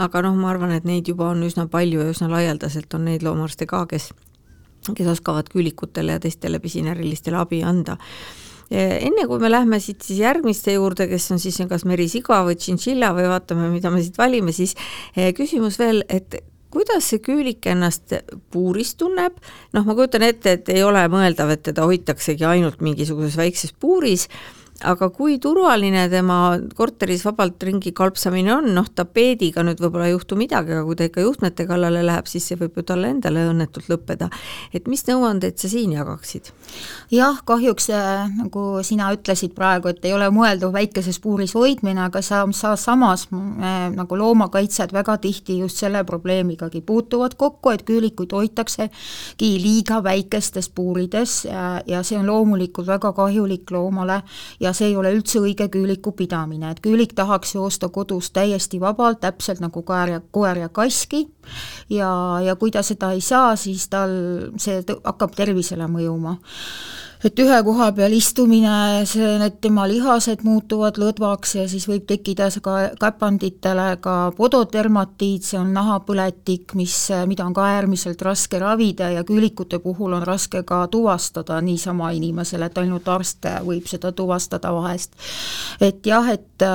aga 0.00 0.22
noh, 0.26 0.38
ma 0.38 0.50
arvan, 0.54 0.74
et 0.74 0.86
neid 0.88 1.08
juba 1.10 1.30
on 1.32 1.44
üsna 1.46 1.68
palju 1.70 2.02
ja 2.02 2.14
üsna 2.14 2.30
laialdaselt 2.32 2.94
on 2.96 3.06
neid 3.10 3.26
loomaarste 3.26 3.68
ka, 3.70 3.84
kes, 3.90 4.10
kes 4.90 5.12
oskavad 5.12 5.52
küülikutele 5.52 6.16
ja 6.16 6.22
teistele 6.22 6.60
pisinärilistele 6.62 7.38
abi 7.40 7.62
anda. 7.66 7.98
Enne 8.74 9.26
kui 9.28 9.38
me 9.38 9.50
lähme 9.50 9.78
siit 9.78 10.02
siis 10.02 10.22
järgmiste 10.22 10.72
juurde, 10.72 11.04
kes 11.06 11.28
on 11.34 11.38
siis 11.38 11.60
kas 11.68 11.84
merisiga 11.84 12.40
või 12.46 12.56
tšintšilla 12.56 13.12
või 13.14 13.28
vaatame, 13.28 13.68
mida 13.70 13.92
me 13.92 14.00
siit 14.02 14.16
valime, 14.18 14.54
siis 14.56 14.72
eh, 15.14 15.34
küsimus 15.36 15.76
veel, 15.78 16.00
et 16.08 16.40
kuidas 16.74 17.08
see 17.10 17.22
küülik 17.24 17.66
ennast 17.70 18.16
puuris 18.52 18.94
tunneb, 19.00 19.38
noh, 19.74 19.86
ma 19.86 19.96
kujutan 19.96 20.26
ette, 20.26 20.58
et 20.58 20.68
ei 20.74 20.82
ole 20.86 21.06
mõeldav, 21.12 21.54
et 21.54 21.64
teda 21.70 21.86
hoitaksegi 21.88 22.46
ainult 22.48 22.82
mingisuguses 22.84 23.38
väikses 23.40 23.74
puuris, 23.80 24.28
aga 24.82 25.06
kui 25.14 25.36
turvaline 25.38 26.08
tema 26.10 26.56
korteris 26.74 27.22
vabalt 27.28 27.62
ringi 27.62 27.92
kalpsamine 27.94 28.50
on, 28.56 28.72
noh 28.74 28.88
tapeediga 28.90 29.62
nüüd 29.62 29.78
võib-olla 29.78 30.08
ei 30.08 30.14
juhtu 30.16 30.34
midagi, 30.38 30.74
aga 30.74 30.82
kui 30.88 30.98
ta 30.98 31.06
ikka 31.06 31.22
juhtmete 31.22 31.66
kallale 31.68 32.02
läheb, 32.02 32.26
siis 32.26 32.48
see 32.48 32.58
võib 32.58 32.80
ju 32.80 32.84
talle 32.88 33.12
endale 33.14 33.44
õnnetult 33.52 33.86
lõppeda. 33.92 34.28
et 34.74 34.88
mis 34.90 35.06
nõuandeid 35.06 35.60
sa 35.62 35.70
siin 35.70 35.94
jagaksid? 35.94 36.50
jah, 37.14 37.38
kahjuks 37.46 37.86
äh, 37.94 38.26
nagu 38.34 38.64
sina 38.82 39.12
ütlesid 39.14 39.54
praegu, 39.54 39.92
et 39.92 40.02
ei 40.04 40.14
ole 40.16 40.26
mõeldav 40.34 40.74
väikeses 40.74 41.20
puuris 41.22 41.54
hoidmine, 41.54 42.00
aga 42.08 42.22
sa, 42.22 42.42
sa 42.50 42.74
samas 42.74 43.28
äh, 43.30 43.88
nagu 43.94 44.18
loomakaitsjad 44.18 44.92
väga 44.96 45.20
tihti 45.22 45.60
just 45.60 45.78
selle 45.78 46.02
probleemigagi 46.04 46.82
puutuvad 46.82 47.38
kokku, 47.38 47.70
et 47.70 47.86
küülikuid 47.86 48.34
hoitaksegi 48.34 49.52
liiga 49.62 50.02
väikestes 50.02 50.68
puurides 50.74 51.44
ja, 51.46 51.78
ja 51.86 52.02
see 52.02 52.18
on 52.18 52.26
loomulikult 52.26 52.90
väga 52.90 53.14
kahjulik 53.14 53.70
loomale 53.70 54.22
ja 54.64 54.72
see 54.76 54.90
ei 54.90 54.96
ole 54.96 55.12
üldse 55.14 55.40
õige 55.42 55.68
küüliku 55.72 56.14
pidamine, 56.16 56.72
et 56.72 56.82
küülik 56.84 57.14
tahaks 57.16 57.54
joosta 57.54 57.90
kodus 57.92 58.30
täiesti 58.34 58.80
vabalt, 58.80 59.20
täpselt 59.24 59.60
nagu 59.64 59.84
koer 59.86 60.16
ja, 60.16 60.20
koer 60.34 60.64
ja 60.64 60.70
kaski, 60.72 61.26
ja, 61.92 62.10
ja 62.44 62.56
kui 62.60 62.72
ta 62.74 62.82
seda 62.86 63.12
ei 63.14 63.22
saa, 63.24 63.54
siis 63.60 63.88
tal 63.92 64.16
see 64.60 64.82
hakkab 65.04 65.36
tervisele 65.36 65.88
mõjuma 65.90 66.38
et 67.24 67.40
ühe 67.40 67.58
koha 67.64 67.88
peal 67.96 68.12
istumine, 68.12 69.04
see, 69.08 69.24
need 69.40 69.56
tema 69.64 69.86
lihased 69.88 70.42
muutuvad 70.44 70.98
lõdvaks 71.00 71.54
ja 71.56 71.64
siis 71.70 71.86
võib 71.88 72.04
tekkida 72.08 72.50
ka 72.64 72.74
käpanditele 73.00 73.86
ka 74.04 74.16
pododermatiit, 74.36 75.46
see 75.46 75.58
on 75.60 75.72
nahapõletik, 75.72 76.74
mis, 76.76 76.96
mida 77.30 77.46
on 77.46 77.54
ka 77.56 77.64
äärmiselt 77.78 78.20
raske 78.24 78.60
ravida 78.60 79.08
ja 79.14 79.24
küülikute 79.24 79.80
puhul 79.80 80.12
on 80.18 80.26
raske 80.26 80.62
ka 80.68 80.82
tuvastada 80.92 81.60
niisama 81.64 82.10
inimesele, 82.12 82.68
et 82.68 82.82
ainult 82.82 83.08
arst 83.08 83.48
võib 83.64 83.88
seda 83.88 84.12
tuvastada 84.12 84.74
vahest. 84.76 85.16
et 85.80 86.04
jah, 86.04 86.28
et 86.28 86.66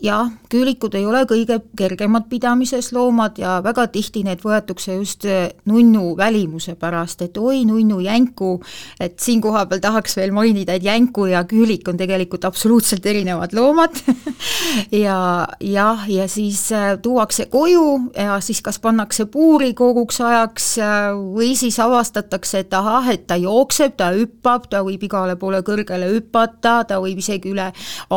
jah, 0.00 0.32
küülikud 0.48 0.96
ei 0.96 1.04
ole 1.06 1.26
kõige 1.28 1.60
kergemad 1.76 2.30
pidamises 2.32 2.92
loomad 2.96 3.36
ja 3.38 3.58
väga 3.64 3.86
tihti 3.92 4.24
need 4.24 4.40
võetakse 4.44 4.96
just 4.96 5.28
nunnu 5.68 6.16
välimuse 6.16 6.74
pärast, 6.80 7.22
et 7.22 7.36
oi, 7.36 7.66
nunnu 7.68 8.00
jänku, 8.00 8.56
et 9.00 9.20
siin 9.20 9.44
koha 9.44 9.66
peal 9.68 9.89
tahaks 9.90 10.16
veel 10.16 10.32
mainida, 10.34 10.76
et 10.78 10.86
jänku 10.86 11.26
ja 11.30 11.42
küülik 11.48 11.88
on 11.90 11.98
tegelikult 12.00 12.44
absoluutselt 12.48 13.06
erinevad 13.06 13.54
loomad 13.56 13.98
ja 15.04 15.46
jah, 15.60 16.04
ja 16.08 16.26
siis 16.30 16.62
äh, 16.72 16.94
tuuakse 17.02 17.46
koju 17.50 18.12
ja 18.14 18.38
siis 18.44 18.62
kas 18.62 18.78
pannakse 18.82 19.26
puuri 19.30 19.72
koguks 19.74 20.20
ajaks 20.24 20.68
äh, 20.78 21.10
või 21.14 21.52
siis 21.58 21.78
avastatakse, 21.82 22.64
et 22.64 22.74
ahah, 22.76 23.10
et 23.12 23.26
ta 23.26 23.38
jookseb, 23.40 23.96
ta 23.98 24.10
hüppab, 24.14 24.68
ta 24.70 24.84
võib 24.86 25.02
igale 25.06 25.36
poole 25.40 25.62
kõrgele 25.66 26.10
hüpata, 26.14 26.80
ta 26.88 27.00
võib 27.02 27.20
isegi 27.22 27.52
üle 27.54 27.70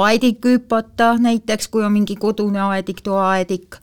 aediku 0.04 0.56
hüpata, 0.58 1.14
näiteks 1.22 1.70
kui 1.74 1.86
on 1.86 1.94
mingi 1.96 2.18
kodune 2.20 2.62
aedik, 2.70 3.02
toaaedik. 3.06 3.80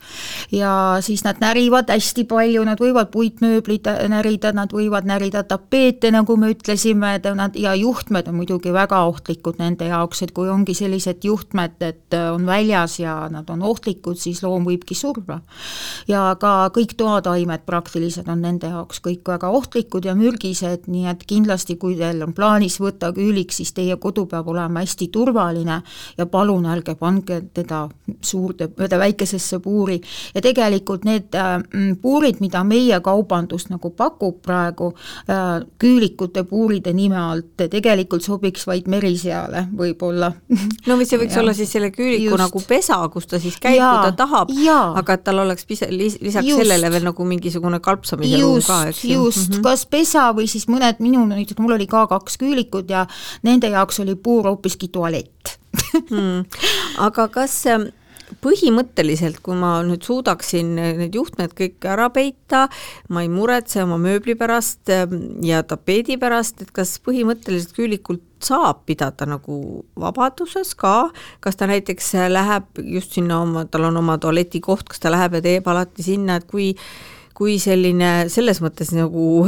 ja 0.55 0.73
siis 1.03 1.25
nad 1.27 1.41
närivad 1.43 1.91
hästi 1.91 2.25
palju, 2.29 2.63
nad 2.67 2.79
võivad 2.81 3.11
puitmööblit 3.11 3.89
närida, 4.11 4.53
nad 4.55 4.71
võivad 4.73 5.07
närida 5.09 5.43
tapeete, 5.47 6.11
nagu 6.13 6.37
me 6.39 6.53
ütlesime, 6.55 7.17
nad 7.35 7.57
ja 7.59 7.75
juhtmed 7.81 8.27
on 8.29 8.37
muidugi 8.39 8.73
väga 8.73 9.01
ohtlikud 9.09 9.59
nende 9.59 9.87
jaoks, 9.89 10.21
et 10.25 10.31
kui 10.35 10.49
ongi 10.49 10.75
sellised 10.77 11.25
juhtmed, 11.25 11.77
et 11.81 12.15
äh, 12.17 12.29
on 12.33 12.45
väljas 12.45 12.99
ja 12.99 13.15
nad 13.31 13.49
on 13.49 13.63
ohtlikud, 13.65 14.19
siis 14.21 14.43
loom 14.43 14.65
võibki 14.69 14.95
surra. 14.97 15.39
ja 16.07 16.35
ka 16.39 16.69
kõik 16.75 16.95
toataimed 16.97 17.65
praktiliselt 17.65 18.29
on 18.29 18.41
nende 18.41 18.69
jaoks 18.71 19.01
kõik 19.01 19.27
väga 19.27 19.49
ohtlikud 19.49 20.05
ja 20.05 20.15
mürgised, 20.15 20.87
nii 20.87 21.07
et 21.11 21.25
kindlasti, 21.27 21.77
kui 21.81 21.95
teil 21.99 22.21
on 22.23 22.33
plaanis 22.33 22.79
võtta 22.81 23.11
küülik, 23.15 23.51
siis 23.51 23.73
teie 23.73 23.95
kodu 24.01 24.25
peab 24.25 24.47
olema 24.47 24.83
hästi 24.83 25.07
turvaline 25.11 25.81
ja 26.17 26.25
palun 26.25 26.65
ärge 26.69 26.95
pange 26.95 27.41
teda 27.53 27.87
suurde, 28.21 28.69
väikesesse 28.77 29.59
puuri. 29.59 30.01
ja 30.35 30.41
tegelikult 30.41 31.05
need 31.05 31.35
äh, 31.35 31.57
puurid, 32.01 32.39
mida 32.39 32.63
meie 32.63 32.99
kaubandus 33.01 33.69
nagu 33.69 33.89
pakub 33.89 34.41
praegu 34.41 34.91
äh, 35.29 35.65
küülikute 35.79 36.43
puuride 36.43 36.93
nime 36.93 37.17
alt, 37.17 37.60
tegelikult 37.71 38.23
sobiks 38.25 38.65
vaid 38.67 38.87
meriseale 38.91 39.65
võib-olla. 39.77 40.31
no 40.87 40.97
või 40.99 41.07
see 41.09 41.19
võiks 41.21 41.35
ja. 41.37 41.41
olla 41.43 41.53
siis 41.57 41.71
selle 41.73 41.91
küüliku 41.93 42.31
just. 42.31 42.41
nagu 42.41 42.63
pesa, 42.67 42.97
kus 43.13 43.29
ta 43.29 43.39
siis 43.41 43.57
käib, 43.61 43.81
kui 43.81 44.09
ta 44.09 44.11
tahab, 44.23 44.53
aga 45.01 45.17
et 45.17 45.23
tal 45.27 45.43
oleks 45.43 45.67
pisa, 45.69 45.89
lisaks 45.91 46.47
just. 46.47 46.61
sellele 46.63 46.91
veel 46.93 47.07
nagu 47.09 47.27
mingisugune 47.27 47.81
kalpsamise 47.83 48.41
ruum 48.41 48.61
ka, 48.65 48.81
eks 48.91 49.05
ju. 49.05 49.17
just 49.19 49.49
mm, 49.49 49.55
-hmm. 49.55 49.63
kas 49.69 49.85
pesa 49.85 50.29
või 50.37 50.47
siis 50.51 50.67
mõned, 50.71 50.99
minul 50.99 51.27
näiteks, 51.29 51.59
mul 51.61 51.77
oli 51.77 51.87
ka 51.87 52.07
kaks 52.11 52.37
küülikut 52.41 52.89
ja 52.89 53.05
nende 53.43 53.69
jaoks 53.69 53.99
oli 53.99 54.15
puur 54.15 54.49
hoopiski 54.49 54.87
tualett 54.87 55.57
hmm. 56.09 56.45
aga 57.07 57.27
kas 57.27 57.63
põhimõtteliselt, 58.43 59.41
kui 59.43 59.57
ma 59.59 59.77
nüüd 59.85 60.05
suudaksin 60.05 60.73
need 60.75 61.15
juhtmed 61.17 61.53
kõik 61.57 61.85
ära 61.89 62.09
peita, 62.13 62.67
ma 63.09 63.25
ei 63.25 63.31
muretse 63.31 63.83
oma 63.83 63.99
mööbli 64.01 64.35
pärast 64.39 64.91
ähm, 64.93 65.43
ja 65.45 65.63
tapeedi 65.67 66.17
pärast, 66.21 66.61
et 66.63 66.73
kas 66.75 66.97
põhimõtteliselt 67.03 67.75
küülikult 67.77 68.25
saab 68.41 68.85
pidada 68.89 69.27
nagu 69.29 69.83
vabaduses 69.99 70.73
ka, 70.79 71.11
kas 71.43 71.59
ta 71.59 71.67
näiteks 71.69 72.13
läheb 72.31 72.81
just 72.97 73.17
sinna 73.17 73.41
oma, 73.43 73.65
tal 73.69 73.89
on 73.91 74.01
oma 74.01 74.17
tualetikoht, 74.21 74.87
kas 74.89 75.03
ta 75.03 75.13
läheb 75.13 75.37
ja 75.37 75.45
teeb 75.45 75.67
alati 75.69 76.05
sinna, 76.05 76.39
et 76.39 76.47
kui 76.49 76.71
kui 77.37 77.57
selline 77.61 78.11
selles 78.31 78.61
mõttes 78.63 78.91
nagu 78.95 79.45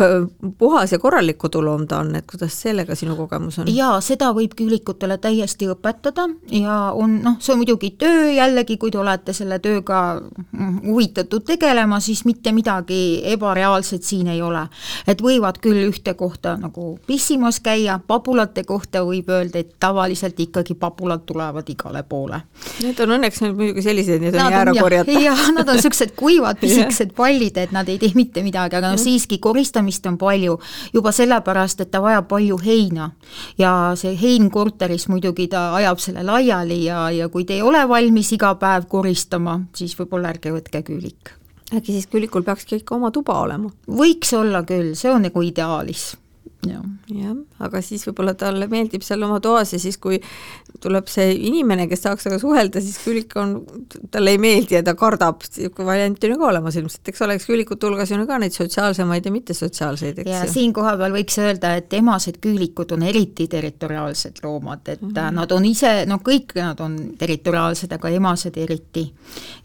puhas 0.57 0.93
ja 0.93 0.99
korralik 1.01 1.37
koduloom 1.41 1.85
ta 1.87 1.99
on, 2.03 2.13
et 2.19 2.27
kuidas 2.29 2.55
sellega 2.65 2.95
sinu 2.95 3.15
kogemus 3.19 3.59
on? 3.61 3.71
jaa, 3.73 3.97
seda 4.01 4.31
võib 4.35 4.55
küülikutele 4.57 5.17
täiesti 5.21 5.67
õpetada 5.71 6.27
ja 6.51 6.77
on 6.95 7.19
noh, 7.23 7.37
see 7.43 7.53
on 7.55 7.61
muidugi 7.61 7.93
töö 7.99 8.29
jällegi, 8.31 8.77
kui 8.81 8.91
te 8.93 9.01
olete 9.01 9.35
selle 9.35 9.59
tööga 9.63 9.99
mm, 10.19 10.79
huvitatud 10.87 11.45
tegelema, 11.47 11.99
siis 12.03 12.23
mitte 12.25 12.53
midagi 12.55 13.21
ebareaalset 13.33 14.03
siin 14.03 14.31
ei 14.33 14.41
ole. 14.41 14.65
et 15.07 15.21
võivad 15.21 15.59
küll 15.63 15.83
ühte 15.89 16.13
kohta 16.19 16.55
nagu 16.61 16.97
pissimas 17.07 17.59
käia, 17.63 17.99
pabulate 18.07 18.63
kohta 18.63 19.03
võib 19.05 19.29
öelda, 19.29 19.59
et 19.59 19.75
tavaliselt 19.79 20.39
ikkagi 20.39 20.75
pabulad 20.79 21.25
tulevad 21.27 21.69
igale 21.69 22.03
poole. 22.07 22.41
Need 22.83 22.99
on 23.03 23.17
õnneks 23.17 23.41
nüüd 23.43 23.57
muidugi 23.59 23.83
sellised, 23.85 24.21
need 24.23 24.35
on 24.37 24.51
jää 24.51 24.61
ära 24.63 24.75
korjata. 24.77 25.19
jah, 25.23 25.43
nad 25.55 25.67
on 25.67 25.79
niisugused 25.79 26.15
kuivad 26.19 26.59
pisikesed 26.63 27.13
pallid, 27.17 27.57
et 27.57 27.72
nad 27.73 27.83
nad 27.83 27.91
ei 27.91 27.99
tee 27.99 28.15
mitte 28.15 28.43
midagi, 28.43 28.77
aga 28.79 28.93
no 28.93 28.99
siiski 28.99 29.39
koristamist 29.43 30.05
on 30.07 30.17
palju 30.17 30.57
juba 30.93 31.11
sellepärast, 31.15 31.83
et 31.83 31.91
ta 31.91 32.01
vajab 32.03 32.29
palju 32.31 32.57
heina. 32.63 33.11
ja 33.57 33.93
see 33.99 34.15
hein 34.19 34.49
korteris 34.51 35.07
muidugi 35.11 35.47
ta 35.51 35.73
ajab 35.75 35.99
selle 35.99 36.23
laiali 36.23 36.83
ja, 36.85 37.09
ja 37.11 37.29
kui 37.29 37.45
te 37.45 37.57
ei 37.57 37.61
ole 37.61 37.83
valmis 37.89 38.31
iga 38.33 38.55
päev 38.55 38.87
koristama, 38.89 39.59
siis 39.75 39.95
võib-olla 39.99 40.33
ärge 40.33 40.53
võtke 40.55 40.83
küülik 40.83 41.35
äkki 41.73 41.91
siis 41.95 42.07
küülikul 42.07 42.43
peakski 42.45 42.81
ikka 42.81 42.95
oma 42.95 43.11
tuba 43.11 43.39
olema? 43.41 43.71
võiks 43.87 44.33
olla 44.37 44.63
küll, 44.67 44.93
see 44.95 45.11
on 45.11 45.25
nagu 45.27 45.41
ideaalis 45.41 46.13
jah 46.67 46.83
ja,, 47.11 47.33
aga 47.63 47.81
siis 47.83 48.03
võib-olla 48.07 48.33
talle 48.39 48.67
meeldib 48.71 49.03
seal 49.05 49.23
oma 49.25 49.39
toas 49.43 49.73
ja 49.75 49.79
siis, 49.81 49.97
kui 50.01 50.19
tuleb 50.83 51.09
see 51.11 51.33
inimene, 51.49 51.87
kes 51.91 52.05
tahaks 52.05 52.27
temaga 52.27 52.41
suhelda, 52.41 52.81
siis 52.83 52.99
Külik 53.03 53.35
on, 53.39 53.55
talle 54.11 54.33
ei 54.33 54.39
meeldi 54.41 54.77
ja 54.77 54.83
ta 54.85 54.95
kardab, 54.99 55.43
niisugune 55.43 55.87
variant 55.87 56.23
on 56.23 56.33
ju 56.33 56.39
ka 56.39 56.47
olemas 56.49 56.77
ilmselt, 56.79 57.11
eks 57.11 57.23
ole, 57.25 57.37
eks 57.37 57.47
küülikute 57.49 57.87
hulgas 57.87 58.13
on 58.15 58.23
ju 58.23 58.29
ka 58.29 58.39
neid 58.41 58.55
sotsiaalsemaid 58.55 59.27
ja 59.27 59.33
mittesotsiaalseid, 59.35 60.21
eks 60.23 60.29
ju. 60.29 60.35
ja 60.35 60.43
siin 60.51 60.73
kohapeal 60.75 61.15
võiks 61.15 61.37
öelda, 61.43 61.75
et 61.79 61.93
emased 61.97 62.39
küülikud 62.43 62.95
on 62.95 63.05
eriti 63.09 63.47
territoriaalsed 63.51 64.43
loomad, 64.43 64.87
et 64.87 65.01
mm 65.01 65.11
-hmm. 65.11 65.39
nad 65.39 65.51
on 65.51 65.65
ise, 65.65 65.93
no 66.09 66.19
kõik 66.23 66.55
nad 66.59 66.79
on 66.83 66.97
territoriaalsed, 67.19 67.91
aga 67.91 68.09
emased 68.09 68.57
eriti. 68.57 69.05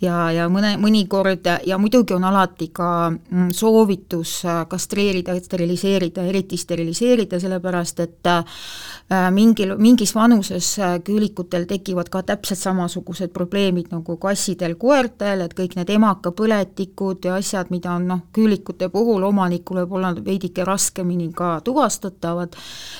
ja, 0.00 0.30
ja 0.32 0.48
mõne, 0.48 0.76
mõnikord 0.80 1.46
ja 1.66 1.78
muidugi 1.78 2.14
on 2.14 2.24
alati 2.24 2.68
ka 2.72 3.10
mm, 3.10 3.50
soovitus 3.50 4.42
kastreerida, 4.68 5.38
steriliseerida, 5.40 6.22
eriti 6.22 6.56
steriliseerida 6.56 6.87
steriliseerida, 6.94 7.40
sellepärast 7.40 8.00
et 8.00 8.26
äh, 8.26 9.30
mingil, 9.30 9.76
mingis 9.78 10.14
vanuses 10.14 10.78
äh, 10.78 10.98
küülikutel 11.04 11.66
tekivad 11.68 12.08
ka 12.08 12.22
täpselt 12.22 12.58
samasugused 12.58 13.32
probleemid 13.32 13.92
nagu 13.92 14.16
kassidel, 14.16 14.76
koertel, 14.76 15.44
et 15.44 15.54
kõik 15.54 15.76
need 15.76 15.90
emakapõletikud 15.90 17.24
ja 17.28 17.38
asjad, 17.38 17.70
mida 17.70 17.94
on 17.96 18.08
noh, 18.08 18.24
küülikute 18.32 18.88
puhul 18.92 19.22
omanikul 19.28 19.82
võib 19.82 19.96
olla 19.98 20.14
veidike 20.14 20.64
raskemini 20.64 21.30
ka 21.34 21.60
tuvastatavad, 21.64 22.56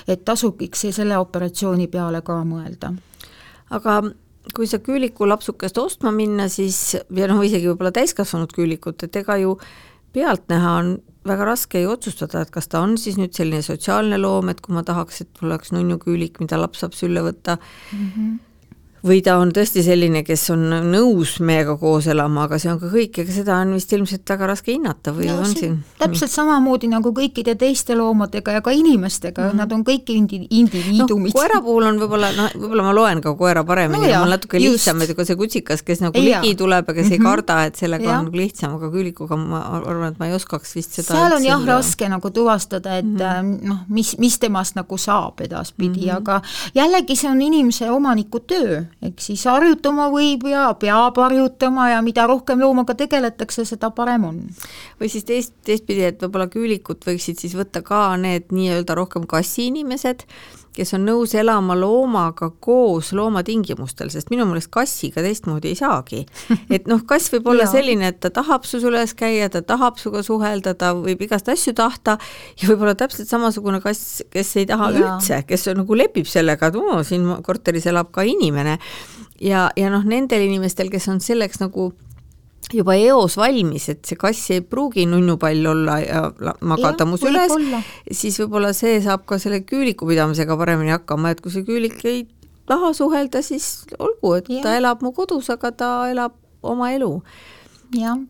et 0.09 0.25
tasub 0.25 0.61
ikka 0.63 0.93
selle 0.93 1.19
operatsiooni 1.19 1.89
peale 1.89 2.23
ka 2.23 2.43
mõelda. 2.45 2.95
aga 3.71 4.03
kui 4.55 4.67
sa 4.67 4.79
küüliku 4.79 5.29
lapsukest 5.29 5.79
ostma 5.79 6.11
minna, 6.11 6.49
siis 6.49 6.95
ja 6.95 7.29
noh, 7.29 7.43
isegi 7.45 7.69
võib-olla 7.69 7.93
täiskasvanud 7.93 8.53
küülikut, 8.55 9.03
et 9.05 9.17
ega 9.17 9.37
ju 9.37 9.59
pealtnäha 10.13 10.73
on 10.81 10.95
väga 11.29 11.47
raske 11.49 11.83
ju 11.83 11.93
otsustada, 11.93 12.43
et 12.43 12.53
kas 12.55 12.69
ta 12.73 12.83
on 12.85 12.97
siis 13.01 13.19
nüüd 13.21 13.37
selline 13.37 13.63
sotsiaalne 13.65 14.19
loom, 14.21 14.51
et 14.53 14.61
kui 14.65 14.75
ma 14.77 14.85
tahaks, 14.87 15.23
et 15.25 15.43
mul 15.43 15.53
oleks 15.53 15.73
nunnuküülik, 15.77 16.41
mida 16.43 16.61
laps 16.61 16.85
saab 16.85 16.97
sülle 16.97 17.25
võtta 17.27 17.59
mm, 17.59 18.11
-hmm. 18.15 18.37
Või 19.07 19.21
ta 19.23 19.37
on 19.39 19.53
tõesti 19.55 19.83
selline, 19.87 20.23
kes 20.27 20.49
on 20.55 20.65
nõus 20.91 21.37
meiega 21.45 21.77
koos 21.79 22.09
elama, 22.11 22.47
aga 22.49 22.59
see 22.59 22.71
on 22.73 22.81
ka 22.81 22.91
kõik, 22.93 23.21
ega 23.23 23.35
seda 23.35 23.59
on 23.63 23.75
vist 23.77 23.93
ilmselt 23.95 24.29
väga 24.29 24.49
raske 24.51 24.73
hinnata 24.75 25.13
või 25.15 25.29
no, 25.31 25.39
on 25.45 25.55
siin? 25.55 25.77
täpselt 26.01 26.33
samamoodi 26.33 26.91
nagu 26.91 27.13
kõikide 27.15 27.55
teiste 27.59 27.97
loomadega 27.99 28.57
ja 28.59 28.63
ka 28.65 28.75
inimestega 28.75 29.43
mm, 29.43 29.51
-hmm. 29.51 29.63
nad 29.63 29.73
on 29.73 29.85
kõik 29.87 30.11
indi-, 30.15 30.47
indiviidumid 30.51 31.33
no,. 31.33 31.39
koera 31.39 31.61
puhul 31.63 31.91
on 31.91 32.01
võib-olla, 32.03 32.33
noh, 32.37 32.51
võib-olla 32.57 32.87
ma 32.89 32.95
loen 32.97 33.23
ka 33.23 33.35
koera 33.39 33.65
paremini 33.69 34.11
no, 34.13 34.25
mul 34.25 34.35
natuke 34.35 34.63
lihtsam, 34.63 35.03
et 35.07 35.15
kui 35.15 35.29
see 35.29 35.39
kutsikas, 35.39 35.85
kes 35.87 36.03
nagu 36.03 36.19
ja. 36.19 36.43
ligi 36.43 36.57
tuleb 36.59 36.89
ja 36.89 36.95
kes 36.95 37.05
mm 37.05 37.09
-hmm. 37.09 37.13
ei 37.13 37.19
mhm. 37.19 37.29
karda, 37.29 37.65
et 37.65 37.77
sellega 37.77 38.11
ja. 38.11 38.19
on 38.19 38.29
nagu 38.31 38.37
lihtsam, 38.37 38.75
aga 38.75 38.91
küülikuga 38.91 39.37
ma 39.39 39.63
arvan, 39.79 40.13
et 40.13 40.19
ma 40.19 40.27
ei 40.27 40.35
oskaks 40.35 40.75
vist 40.75 40.99
seda 40.99 41.15
seal 41.15 41.39
on 41.39 41.45
jah, 41.45 41.67
raske 41.67 42.09
nagu 42.09 42.31
tuvastada, 42.31 42.99
et 42.99 43.07
mm 43.07 43.19
-hmm. 43.19 43.69
noh, 43.69 43.79
mis, 43.89 44.17
mis 44.19 44.39
temast 44.39 44.75
nagu 44.75 44.99
saab 44.99 45.41
edaspidi 45.41 46.01
mm, 46.01 46.09
-hmm. 46.09 46.17
aga 46.17 46.43
jällegi 46.75 47.17
see 47.17 47.31
on 47.31 47.43
inimese 47.43 47.91
omaniku 47.91 48.41
töö 48.41 48.88
ehk 49.03 49.23
siis 49.23 49.45
harjutama 49.49 50.09
võib 50.13 50.47
ja 50.51 50.69
peab 50.81 51.19
harjutama 51.23 51.89
ja 51.93 52.03
mida 52.05 52.27
rohkem 52.31 52.61
loomaga 52.63 52.97
tegeletakse, 52.99 53.65
seda 53.69 53.91
parem 53.95 54.25
on. 54.29 54.41
või 55.01 55.11
siis 55.13 55.27
teist, 55.29 55.55
teistpidi, 55.65 56.05
et 56.09 56.23
võib-olla 56.23 56.49
küülikut 56.53 57.05
võiksid 57.09 57.41
siis 57.41 57.57
võtta 57.59 57.83
ka 57.83 58.17
need 58.21 58.53
nii-öelda 58.55 58.97
rohkem 58.99 59.27
kassiinimesed, 59.31 60.25
kes 60.79 60.95
on 60.97 61.05
nõus 61.09 61.35
elama 61.39 61.75
loomaga 61.79 62.51
koos 62.65 63.11
loomatingimustel, 63.17 64.13
sest 64.15 64.31
minu 64.33 64.47
meelest 64.49 64.71
kassiga 64.75 65.23
teistmoodi 65.25 65.73
ei 65.73 65.79
saagi. 65.79 66.25
et 66.75 66.89
noh, 66.91 67.03
kass 67.09 67.33
võib 67.35 67.51
olla 67.53 67.67
selline, 67.71 68.13
et 68.13 68.21
ta 68.23 68.31
tahab 68.35 68.67
su 68.69 68.81
üles 68.87 69.15
käia, 69.19 69.51
ta 69.53 69.63
tahab 69.67 69.99
sinuga 70.01 70.23
suhelda, 70.27 70.75
ta 70.79 70.95
võib 70.97 71.27
igast 71.27 71.51
asju 71.51 71.75
tahta 71.79 72.19
ja 72.61 72.71
võib-olla 72.71 72.95
täpselt 72.99 73.31
samasugune 73.31 73.83
kass, 73.85 74.23
kes 74.33 74.55
ei 74.63 74.69
taha 74.71 74.93
ja. 74.95 74.99
üldse, 75.05 75.43
kes 75.49 75.69
on, 75.73 75.83
nagu 75.83 75.99
lepib 75.99 76.29
sellega, 76.31 76.71
et 76.71 76.79
oo, 76.79 77.01
siin 77.07 77.27
korteris 77.45 77.89
elab 77.91 78.13
ka 78.15 78.27
inimene. 78.27 78.79
ja, 79.41 79.69
ja 79.77 79.91
noh, 79.93 80.07
nendel 80.07 80.47
inimestel, 80.47 80.93
kes 80.93 81.11
on 81.11 81.23
selleks 81.25 81.61
nagu 81.63 81.93
juba 82.73 82.97
eos 83.01 83.37
valmis, 83.41 83.89
et 83.93 84.05
see 84.05 84.19
kass 84.21 84.51
ei 84.53 84.61
pruugi 84.61 85.07
nunnupall 85.09 85.71
olla 85.71 85.99
ja 86.03 86.25
magada 86.61 87.07
mu 87.09 87.17
süles, 87.21 87.55
siis 88.13 88.39
võib-olla 88.43 88.75
see 88.77 88.99
saab 89.05 89.25
ka 89.29 89.39
selle 89.41 89.63
küüliku 89.65 90.09
pidamisega 90.09 90.57
paremini 90.61 90.93
hakkama, 90.97 91.33
et 91.33 91.41
kui 91.45 91.55
see 91.55 91.65
küülik 91.69 92.03
ei 92.09 92.27
taha 92.69 92.93
suhelda, 92.97 93.43
siis 93.45 93.87
olgu, 93.99 94.35
et 94.39 94.51
ja. 94.53 94.65
ta 94.67 94.75
elab 94.77 95.05
mu 95.05 95.15
kodus, 95.17 95.49
aga 95.55 95.73
ta 95.73 95.93
elab 96.11 96.37
oma 96.63 96.93
elu. 96.93 97.15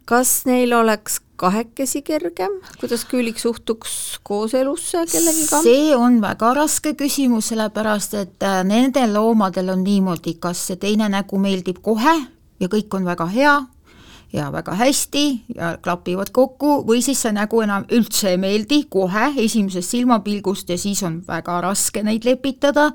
kas 0.07 0.45
neil 0.47 0.73
oleks 0.77 1.19
kahekesi 1.39 2.03
kergem, 2.07 2.61
kuidas 2.79 3.05
küülik 3.11 3.39
suhtuks 3.43 4.19
kooselusse 4.27 5.05
kellegiga? 5.11 5.63
see 5.63 5.97
on 5.97 6.21
väga 6.23 6.53
raske 6.55 6.95
küsimus, 6.99 7.51
sellepärast 7.51 8.15
et 8.19 8.47
äh, 8.47 8.63
nendel 8.67 9.15
loomadel 9.15 9.75
on 9.75 9.83
niimoodi, 9.87 10.37
kas 10.39 10.63
see 10.71 10.79
teine 10.79 11.11
nägu 11.11 11.43
meeldib 11.43 11.83
kohe 11.83 12.15
ja 12.59 12.71
kõik 12.71 12.95
on 12.95 13.07
väga 13.07 13.27
hea 13.35 13.57
ja 14.33 14.53
väga 14.53 14.75
hästi 14.77 15.25
ja 15.57 15.79
klapivad 15.83 16.31
kokku 16.33 16.83
või 16.87 17.01
siis 17.05 17.23
see 17.25 17.33
nägu 17.33 17.63
enam 17.65 17.87
üldse 17.95 18.35
ei 18.35 18.41
meeldi 18.41 18.83
kohe 18.93 19.31
esimesest 19.41 19.95
silmapilgust 19.95 20.69
ja 20.69 20.77
siis 20.79 21.01
on 21.07 21.23
väga 21.29 21.61
raske 21.65 22.03
neid 22.05 22.27
lepitada 22.29 22.91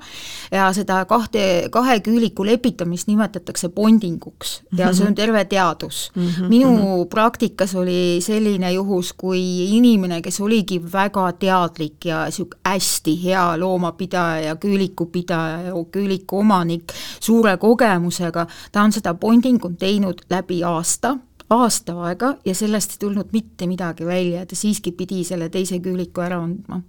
ja 0.54 0.68
seda 0.76 1.00
kahte, 1.10 1.66
kahe 1.74 1.98
küüliku 2.06 2.46
lepitamist 2.46 3.10
nimetatakse 3.10 3.68
bondinguks 3.74 4.60
ja 4.78 4.92
see 4.94 5.08
on 5.08 5.14
terve 5.18 5.44
teadus 5.50 6.12
mm. 6.14 6.28
-hmm. 6.28 6.48
minu 6.48 6.70
mm 6.70 6.78
-hmm. 6.78 7.08
praktikas 7.10 7.74
oli 7.74 8.18
selline 8.20 8.72
juhus, 8.72 9.12
kui 9.12 9.76
inimene, 9.76 10.22
kes 10.22 10.40
oligi 10.40 10.80
väga 10.92 11.32
teadlik 11.32 12.04
ja 12.04 12.24
niisugune 12.24 12.60
hästi 12.64 13.24
hea 13.24 13.58
loomapidaja 13.60 14.40
ja 14.40 14.56
küülikupidaja 14.56 15.60
ja 15.62 15.72
küüliku 15.72 16.38
omanik 16.38 16.92
suure 17.20 17.56
kogemusega, 17.56 18.46
ta 18.72 18.82
on 18.82 18.92
seda 18.92 19.14
bondingut 19.14 19.78
teinud 19.78 20.20
läbi 20.30 20.64
aasta 20.64 21.16
aasta 21.52 21.92
aega 22.06 22.30
ja 22.46 22.54
sellest 22.56 22.94
ei 22.94 23.00
tulnud 23.02 23.32
mitte 23.32 23.66
midagi 23.68 24.06
välja, 24.06 24.46
ta 24.48 24.56
siiski 24.56 24.94
pidi 24.96 25.20
selle 25.28 25.50
teise 25.52 25.76
küüliku 25.84 26.22
ära 26.24 26.38
andma. 26.40 26.80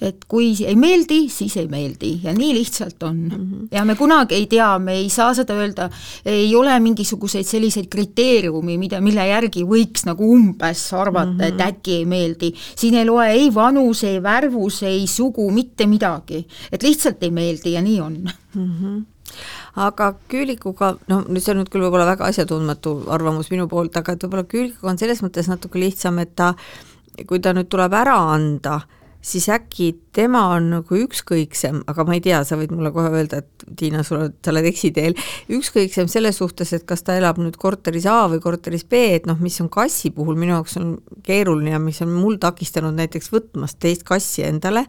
et 0.00 0.24
kui 0.30 0.52
ei 0.62 0.76
meeldi, 0.78 1.24
siis 1.28 1.56
ei 1.58 1.66
meeldi 1.68 2.12
ja 2.22 2.32
nii 2.36 2.52
lihtsalt 2.54 3.02
on 3.02 3.16
mm. 3.16 3.30
-hmm. 3.30 3.68
ja 3.72 3.84
me 3.84 3.96
kunagi 3.98 4.34
ei 4.34 4.46
tea, 4.46 4.78
me 4.78 4.94
ei 4.94 5.08
saa 5.10 5.34
seda 5.34 5.54
öelda, 5.58 5.90
ei 6.24 6.54
ole 6.56 6.80
mingisuguseid 6.80 7.46
selliseid 7.46 7.88
kriteeriumi, 7.90 8.78
mida, 8.78 9.00
mille 9.00 9.26
järgi 9.26 9.64
võiks 9.64 10.06
nagu 10.06 10.32
umbes 10.32 10.92
arvata 10.92 11.32
mm, 11.32 11.38
-hmm. 11.38 11.48
et 11.48 11.54
mhm. 11.54 11.68
äkki 11.68 11.94
ei 11.94 12.04
meeldi. 12.06 12.54
siin 12.76 12.94
ei 12.94 13.04
loe 13.04 13.26
ei 13.30 13.54
vanus, 13.54 14.04
ei 14.04 14.22
värvus, 14.22 14.82
ei 14.82 15.06
sugu, 15.06 15.50
mitte 15.50 15.86
midagi. 15.86 16.46
et 16.72 16.82
lihtsalt 16.82 17.22
ei 17.22 17.30
meeldi 17.30 17.72
ja 17.72 17.82
nii 17.82 18.00
on 18.00 18.22
mm. 18.54 18.70
-hmm 18.70 19.02
aga 19.78 20.12
küülikuga, 20.30 20.94
noh, 21.10 21.26
nüüd 21.28 21.44
see 21.44 21.54
on 21.54 21.60
nüüd 21.62 21.72
küll 21.72 21.84
võib-olla 21.86 22.08
väga 22.10 22.30
asjatundmatu 22.30 22.96
arvamus 23.14 23.50
minu 23.52 23.68
poolt, 23.70 23.96
aga 24.00 24.16
et 24.16 24.24
võib-olla 24.24 24.46
küülikuga 24.50 24.94
on 24.94 24.98
selles 25.00 25.22
mõttes 25.24 25.50
natuke 25.50 25.80
lihtsam, 25.82 26.18
et 26.22 26.34
ta, 26.38 26.54
kui 27.26 27.42
ta 27.42 27.54
nüüd 27.56 27.70
tuleb 27.70 27.94
ära 28.00 28.16
anda, 28.32 28.80
siis 29.22 29.48
äkki 29.52 29.92
tema 30.16 30.46
on 30.54 30.70
nagu 30.72 30.96
ükskõiksem, 30.96 31.82
aga 31.90 32.04
ma 32.08 32.16
ei 32.16 32.22
tea, 32.24 32.40
sa 32.46 32.56
võid 32.58 32.72
mulle 32.72 32.92
kohe 32.94 33.10
öelda, 33.12 33.42
et 33.42 33.66
Tiina, 33.76 34.02
sul 34.06 34.18
oled, 34.18 34.38
sa 34.42 34.52
oled 34.54 34.68
eksiteel, 34.70 35.16
ükskõiksem 35.52 36.08
selles 36.10 36.40
suhtes, 36.40 36.72
et 36.76 36.86
kas 36.88 37.04
ta 37.04 37.18
elab 37.20 37.38
nüüd 37.40 37.58
korteris 37.60 38.08
A 38.10 38.22
või 38.32 38.40
korteris 38.42 38.86
B, 38.88 39.02
et 39.18 39.28
noh, 39.28 39.38
mis 39.40 39.60
on 39.62 39.68
kassi 39.72 40.10
puhul 40.16 40.40
minu 40.40 40.56
jaoks 40.56 40.78
on 40.80 40.94
keeruline 41.26 41.76
ja 41.76 41.82
mis 41.82 42.00
on 42.04 42.14
mul 42.16 42.40
takistanud 42.40 42.96
näiteks 42.96 43.30
võtmast 43.34 43.78
teist 43.82 44.06
kassi 44.08 44.46
endale, 44.48 44.86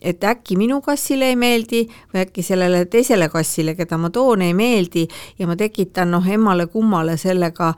et 0.00 0.24
äkki 0.24 0.56
minu 0.60 0.80
kassile 0.84 1.30
ei 1.32 1.36
meeldi 1.36 1.84
või 2.12 2.22
äkki 2.24 2.44
sellele 2.44 2.84
teisele 2.90 3.28
kassile, 3.32 3.74
keda 3.78 3.98
ma 4.00 4.10
toon, 4.10 4.42
ei 4.46 4.54
meeldi 4.54 5.06
ja 5.38 5.48
ma 5.48 5.56
tekitan 5.56 6.10
noh, 6.12 6.26
emmale-kummale 6.36 7.16
sellega 7.20 7.72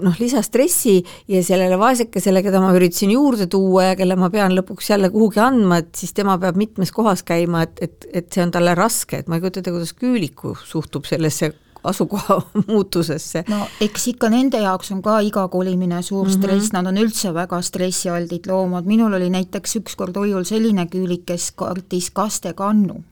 noh, 0.00 0.16
lisastressi 0.20 0.98
ja 1.28 1.42
sellele 1.44 1.78
vaesekesele, 1.80 2.42
keda 2.44 2.62
ma 2.62 2.72
üritasin 2.76 3.14
juurde 3.14 3.46
tuua 3.50 3.90
ja 3.90 3.96
kelle 3.98 4.16
ma 4.18 4.30
pean 4.32 4.54
lõpuks 4.56 4.92
jälle 4.92 5.10
kuhugi 5.12 5.42
andma, 5.44 5.80
et 5.82 5.94
siis 5.96 6.14
tema 6.16 6.38
peab 6.40 6.58
mitmes 6.60 6.92
kohas 6.96 7.24
käima, 7.26 7.64
et, 7.68 7.82
et, 7.84 8.08
et 8.22 8.30
see 8.32 8.44
on 8.44 8.54
talle 8.54 8.74
raske, 8.78 9.20
et 9.20 9.28
ma 9.28 9.38
ei 9.38 9.44
kujuta 9.44 9.62
ette, 9.62 9.74
kuidas 9.74 9.96
küüliku 9.96 10.56
suhtub 10.64 11.08
sellesse 11.08 11.52
asukoha 11.84 12.40
muutusesse. 12.66 13.44
no 13.48 13.66
eks 13.80 14.08
ikka 14.14 14.30
nende 14.30 14.62
jaoks 14.62 14.92
on 14.92 15.02
ka 15.02 15.20
iga 15.20 15.48
kolimine 15.48 16.02
suur 16.02 16.26
mm 16.26 16.32
-hmm. 16.32 16.38
stress, 16.38 16.72
nad 16.72 16.86
on 16.86 16.96
üldse 16.96 17.34
väga 17.34 17.62
stressialdid 17.62 18.46
loomad, 18.46 18.84
minul 18.84 19.12
oli 19.12 19.30
näiteks 19.30 19.76
ükskord 19.76 20.16
hoiul 20.16 20.44
selline 20.44 20.86
küülik, 20.86 21.24
kes 21.26 21.50
kartis 21.50 22.10
kastekannu 22.10 23.02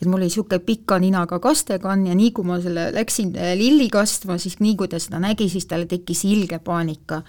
et 0.00 0.06
mul 0.06 0.20
oli 0.20 0.28
niisugune 0.30 0.58
pika 0.66 0.98
ninaga 1.02 1.38
kastekann 1.42 2.06
ja 2.08 2.14
nii, 2.16 2.30
kui 2.36 2.46
ma 2.46 2.58
selle 2.62 2.88
läksin 2.94 3.32
äh, 3.36 3.54
lilli 3.58 3.88
kastma, 3.92 4.38
siis 4.42 4.58
nii, 4.60 4.74
kui 4.78 4.88
ta 4.92 5.00
seda 5.02 5.20
nägi, 5.22 5.48
siis 5.52 5.68
tal 5.70 5.86
tekkis 5.88 6.24
ilge 6.28 6.58
paanika. 6.64 7.22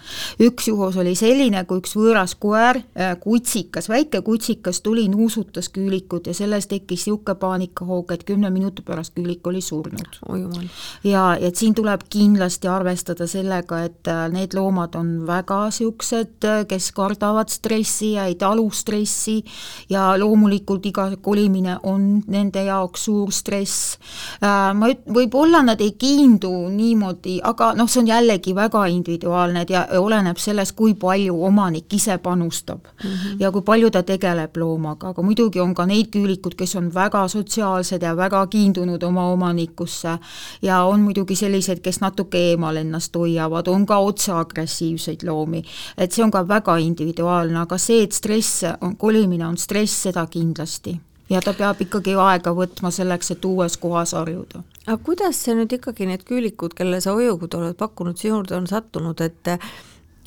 üks 0.44 0.68
juhus 0.72 0.98
oli 0.98 1.16
selline, 1.18 1.64
kui 1.70 1.82
üks 1.82 1.96
võõras 1.98 2.36
koer, 2.40 2.82
äh, 2.98 3.16
kutsikas, 3.22 3.90
väike 3.90 4.22
kutsikas 4.26 4.82
tuli, 4.86 5.08
nuusutas 5.12 5.70
küülikut 5.74 6.28
ja 6.28 6.36
sellest 6.38 6.72
tekkis 6.74 7.08
niisugune 7.08 7.38
paanikahoog, 7.40 8.12
et 8.12 8.24
kümne 8.28 8.50
minuti 8.54 8.84
pärast 8.86 9.16
küülik 9.16 9.46
oli 9.48 9.62
surnud. 9.62 10.20
ja, 11.04 11.26
et 11.40 11.56
siin 11.56 11.76
tuleb 11.76 12.08
kindlasti 12.10 12.68
arvestada 12.68 13.28
sellega, 13.28 13.84
et 13.88 14.12
äh, 14.12 14.28
need 14.34 14.56
loomad 14.58 14.96
on 15.00 15.14
väga 15.28 15.68
niisugused, 15.68 16.46
kes 16.68 16.92
kardavad 16.96 17.50
stressi 17.52 18.14
ja 18.16 18.26
ei 18.30 18.36
talu 18.40 18.70
stressi 18.72 19.44
ja 19.90 20.10
loomulikult 20.20 20.86
iga 20.86 21.10
kolimine 21.22 21.78
on 21.84 22.22
nende 22.28 22.64
jaoks 22.68 23.06
suur 23.08 23.32
stress. 23.32 23.98
Äh, 24.42 24.74
ma 24.78 24.90
üt-, 24.92 25.06
võib-olla 25.14 25.62
nad 25.66 25.82
ei 25.84 25.94
kiindu 26.00 26.52
niimoodi, 26.74 27.38
aga 27.44 27.72
noh, 27.78 27.90
see 27.90 28.02
on 28.04 28.12
jällegi 28.12 28.56
väga 28.58 28.86
individuaalne 28.92 29.66
ja 29.70 29.86
oleneb 30.00 30.40
sellest, 30.42 30.76
kui 30.78 30.96
palju 31.00 31.36
omanik 31.48 31.94
ise 31.94 32.18
panustab 32.24 32.84
mm 32.84 33.10
-hmm. 33.10 33.40
ja 33.40 33.52
kui 33.52 33.62
palju 33.62 33.92
ta 33.92 34.04
tegeleb 34.04 34.58
loomaga, 34.58 35.10
aga 35.10 35.22
muidugi 35.22 35.60
on 35.60 35.74
ka 35.76 35.86
neid 35.86 36.12
küülikud, 36.16 36.56
kes 36.56 36.76
on 36.76 36.94
väga 36.94 37.28
sotsiaalsed 37.28 38.02
ja 38.02 38.16
väga 38.18 38.48
kiindunud 38.48 39.04
oma 39.04 39.30
omanikusse 39.32 40.18
ja 40.62 40.84
on 40.84 41.00
muidugi 41.02 41.36
sellised, 41.36 41.80
kes 41.80 42.00
natuke 42.02 42.38
eemal 42.38 42.76
ennast 42.76 43.16
hoiavad, 43.16 43.68
on 43.68 43.86
ka 43.86 43.98
otse 43.98 44.32
agressiivseid 44.32 45.24
loomi. 45.24 45.64
et 45.98 46.12
see 46.12 46.24
on 46.24 46.32
ka 46.32 46.48
väga 46.48 46.78
individuaalne, 46.78 47.60
aga 47.60 47.78
see, 47.78 48.04
et 48.04 48.12
stress 48.12 48.64
on, 48.82 48.98
kolimine 48.98 49.48
on 49.48 49.58
stress, 49.58 50.04
seda 50.04 50.26
kindlasti 50.26 51.07
ja 51.30 51.42
ta 51.44 51.54
peab 51.58 51.82
ikkagi 51.84 52.16
aega 52.22 52.54
võtma 52.56 52.92
selleks, 52.94 53.32
et 53.36 53.46
uues 53.46 53.78
kohas 53.82 54.14
harjuda. 54.18 54.64
aga 54.86 54.98
kuidas 55.04 55.44
see 55.44 55.56
nüüd 55.58 55.74
ikkagi 55.80 56.08
need 56.10 56.24
küülikud, 56.28 56.76
kellele 56.78 57.02
sa 57.04 57.16
hoiukodu 57.18 57.62
oled 57.62 57.78
pakkunud, 57.80 58.18
sinu 58.18 58.40
juurde 58.40 58.58
on 58.60 58.68
sattunud, 58.68 59.22
et 59.22 59.58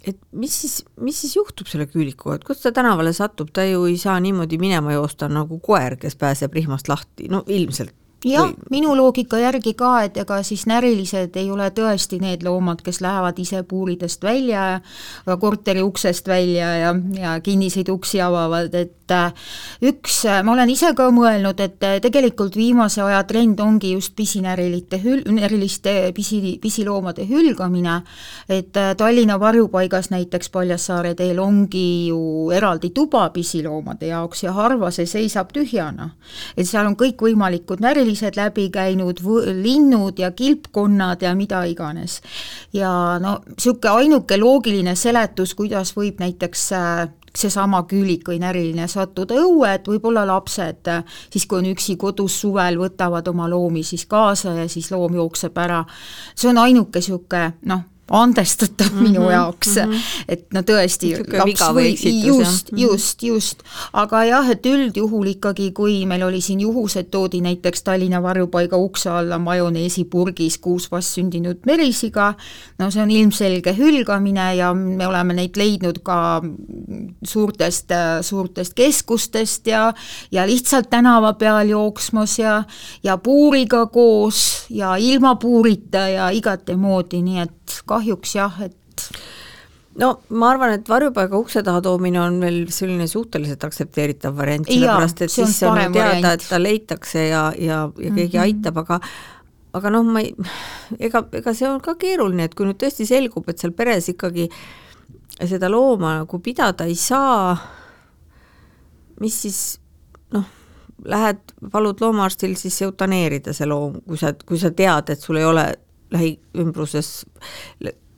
et 0.08 0.16
mis 0.32 0.52
siis, 0.62 0.80
mis 0.96 1.18
siis 1.20 1.34
juhtub 1.36 1.68
selle 1.68 1.84
küülikuga, 1.86 2.38
et 2.38 2.44
kus 2.48 2.62
ta 2.62 2.72
tänavale 2.72 3.12
satub, 3.12 3.50
ta 3.52 3.66
ju 3.68 3.84
ei 3.84 3.98
saa 4.00 4.16
niimoodi 4.20 4.56
minema 4.58 4.94
joosta 4.94 5.28
nagu 5.28 5.58
koer, 5.60 5.98
kes 6.00 6.16
pääseb 6.16 6.56
rihmast 6.56 6.88
lahti, 6.88 7.28
no 7.28 7.42
ilmselt 7.46 7.92
jah, 8.24 8.50
minu 8.70 8.94
loogika 8.96 9.38
järgi 9.40 9.72
ka, 9.78 9.92
et 10.04 10.16
ega 10.20 10.40
siis 10.44 10.66
närilised 10.68 11.36
ei 11.40 11.50
ole 11.50 11.70
tõesti 11.74 12.20
need 12.20 12.44
loomad, 12.44 12.82
kes 12.84 13.00
lähevad 13.00 13.38
ise 13.40 13.62
puuridest 13.64 14.24
välja, 14.24 14.80
korteri 15.40 15.82
uksest 15.82 16.28
välja 16.28 16.74
ja, 16.76 16.94
ja 17.16 17.38
kinniseid 17.40 17.88
uksi 17.88 18.20
avavad, 18.20 18.74
et 18.74 19.14
äh, 19.14 19.32
üks, 19.88 20.24
äh, 20.28 20.42
ma 20.44 20.52
olen 20.52 20.70
ise 20.70 20.92
ka 20.96 21.08
mõelnud, 21.14 21.60
et 21.64 21.86
äh, 21.86 21.96
tegelikult 22.02 22.56
viimase 22.56 23.02
aja 23.02 23.22
trend 23.28 23.60
ongi 23.60 23.94
just 23.94 24.14
pisinärilite 24.16 25.00
hül-, 25.02 25.24
näriliste 25.32 26.12
pisi, 26.14 26.58
pisiloomade 26.62 27.24
hülgamine, 27.28 28.00
et 28.48 28.76
Tallinna 28.96 29.38
varjupaigas 29.40 30.10
näiteks 30.12 30.50
Paljassaare 30.52 31.14
teel 31.16 31.40
ongi 31.40 32.10
ju 32.10 32.50
eraldi 32.54 32.92
tuba 32.94 33.28
pisiloomade 33.32 34.12
jaoks 34.12 34.44
ja 34.44 34.52
harva 34.52 34.90
see 34.94 35.08
seisab 35.08 35.52
tühjana. 35.56 36.10
et 36.56 36.68
seal 36.68 36.86
on 36.86 36.96
kõikvõimalikud 36.98 37.80
närilised, 37.80 38.09
sellised 38.16 38.36
läbi 38.36 38.68
käinud 38.70 39.20
linnud 39.62 40.18
ja 40.18 40.30
kilpkonnad 40.30 41.22
ja 41.22 41.34
mida 41.34 41.64
iganes. 41.64 42.20
ja 42.72 43.18
no 43.20 43.40
niisugune 43.48 43.90
ainuke 43.90 44.38
loogiline 44.38 44.94
seletus, 44.94 45.54
kuidas 45.54 45.94
võib 45.96 46.20
näiteks 46.20 46.72
äh, 46.72 47.08
seesama 47.36 47.82
küülik 47.86 48.26
või 48.28 48.40
näriline 48.42 48.88
sattuda 48.88 49.34
õue, 49.38 49.74
et 49.74 49.86
võib-olla 49.86 50.26
lapsed 50.26 50.88
äh, 50.88 51.04
siis, 51.30 51.46
kui 51.46 51.58
on 51.58 51.70
üksi 51.70 51.96
kodus 51.96 52.40
suvel, 52.40 52.78
võtavad 52.78 53.28
oma 53.28 53.48
loomi 53.48 53.82
siis 53.82 54.06
kaasa 54.06 54.54
ja 54.58 54.68
siis 54.68 54.90
loom 54.90 55.14
jookseb 55.14 55.58
ära. 55.58 55.84
see 56.34 56.50
on 56.50 56.58
ainuke 56.58 56.98
niisugune 56.98 57.52
noh, 57.62 57.86
andestatav 58.10 58.92
mm 58.92 58.98
-hmm, 58.98 59.02
minu 59.02 59.30
jaoks 59.30 59.68
mm, 59.76 59.92
-hmm. 59.92 60.24
et 60.28 60.46
no 60.52 60.60
tõesti, 60.60 61.12
laps 61.38 61.62
või 61.74 61.94
just, 62.26 62.72
mhm. 62.72 62.82
just, 62.82 63.22
just, 63.22 63.62
aga 63.92 64.24
jah, 64.24 64.50
et 64.50 64.66
üldjuhul 64.66 65.26
ikkagi, 65.26 65.70
kui 65.72 66.06
meil 66.06 66.22
oli 66.22 66.40
siin 66.40 66.60
juhused, 66.60 67.06
toodi 67.10 67.40
näiteks 67.40 67.82
Tallinna 67.82 68.22
varjupaiga 68.22 68.76
ukse 68.76 69.10
alla 69.10 69.38
majoneesipurgis 69.38 70.58
kuus 70.58 70.90
vastsündinud 70.90 71.62
merisiga, 71.66 72.34
no 72.78 72.90
see 72.90 73.02
on 73.02 73.10
ilmselge 73.10 73.76
hülgamine 73.78 74.54
ja 74.54 74.74
me 74.74 75.06
oleme 75.06 75.34
neid 75.34 75.56
leidnud 75.56 76.02
ka 76.02 76.42
suurtest, 77.24 77.88
suurtest 78.20 78.74
keskustest 78.74 79.66
ja 79.66 79.94
ja 80.32 80.46
lihtsalt 80.46 80.90
tänava 80.90 81.32
peal 81.32 81.68
jooksmas 81.68 82.38
ja 82.38 82.64
ja 83.02 83.16
puuriga 83.18 83.86
koos 83.86 84.66
ja 84.70 84.96
ilma 84.96 85.34
puurita 85.34 86.08
ja 86.08 86.30
igatemoodi, 86.30 87.22
nii 87.22 87.38
et 87.40 87.52
kahjuks 87.86 87.99
jah, 88.34 88.60
et 88.64 89.10
no 90.00 90.12
ma 90.30 90.52
arvan, 90.54 90.76
et 90.78 90.88
varjupaiga 90.88 91.38
ukse 91.40 91.62
taha 91.66 91.82
toomine 91.84 92.20
on 92.22 92.38
veel 92.42 92.62
selline 92.74 93.08
suhteliselt 93.10 93.64
aktsepteeritav 93.66 94.36
variant, 94.36 94.68
sellepärast 94.68 95.26
et 95.26 95.34
siis 95.34 95.58
on 95.68 95.80
teada, 95.92 96.34
et 96.36 96.46
ta 96.46 96.60
leitakse 96.60 97.26
ja, 97.28 97.44
ja, 97.58 97.82
ja 97.90 98.14
keegi 98.14 98.38
mm 98.38 98.42
-hmm. 98.42 98.46
aitab, 98.46 98.78
aga 98.84 99.00
aga 99.72 99.90
noh, 99.90 100.06
ma 100.06 100.22
ei, 100.24 100.34
ega, 100.98 101.24
ega 101.32 101.54
see 101.54 101.68
on 101.68 101.80
ka 101.80 101.94
keeruline, 102.00 102.44
et 102.44 102.54
kui 102.58 102.66
nüüd 102.66 102.78
tõesti 102.80 103.06
selgub, 103.06 103.48
et 103.50 103.58
seal 103.58 103.72
peres 103.76 104.08
ikkagi 104.12 104.48
seda 105.46 105.70
looma 105.70 106.16
nagu 106.20 106.40
pidada 106.42 106.84
ei 106.84 106.96
saa, 106.98 107.56
mis 109.20 109.36
siis 109.42 109.60
noh, 110.34 110.44
lähed, 111.04 111.54
palud 111.72 112.00
loomaarstil 112.02 112.56
siis 112.56 112.82
eutaneerida 112.82 113.54
see 113.56 113.68
loom, 113.68 114.00
kui 114.06 114.20
sa, 114.20 114.34
kui 114.46 114.58
sa 114.58 114.70
tead, 114.70 115.14
et 115.14 115.22
sul 115.22 115.40
ei 115.40 115.44
ole 115.48 115.66
lähiümbruses 116.14 117.10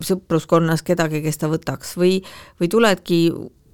sõpruskonnas 0.02 0.82
kedagi, 0.86 1.22
kes 1.24 1.40
ta 1.40 1.50
võtaks. 1.52 1.96
Või, 2.00 2.20
või 2.60 2.70
tuledki 2.72 3.24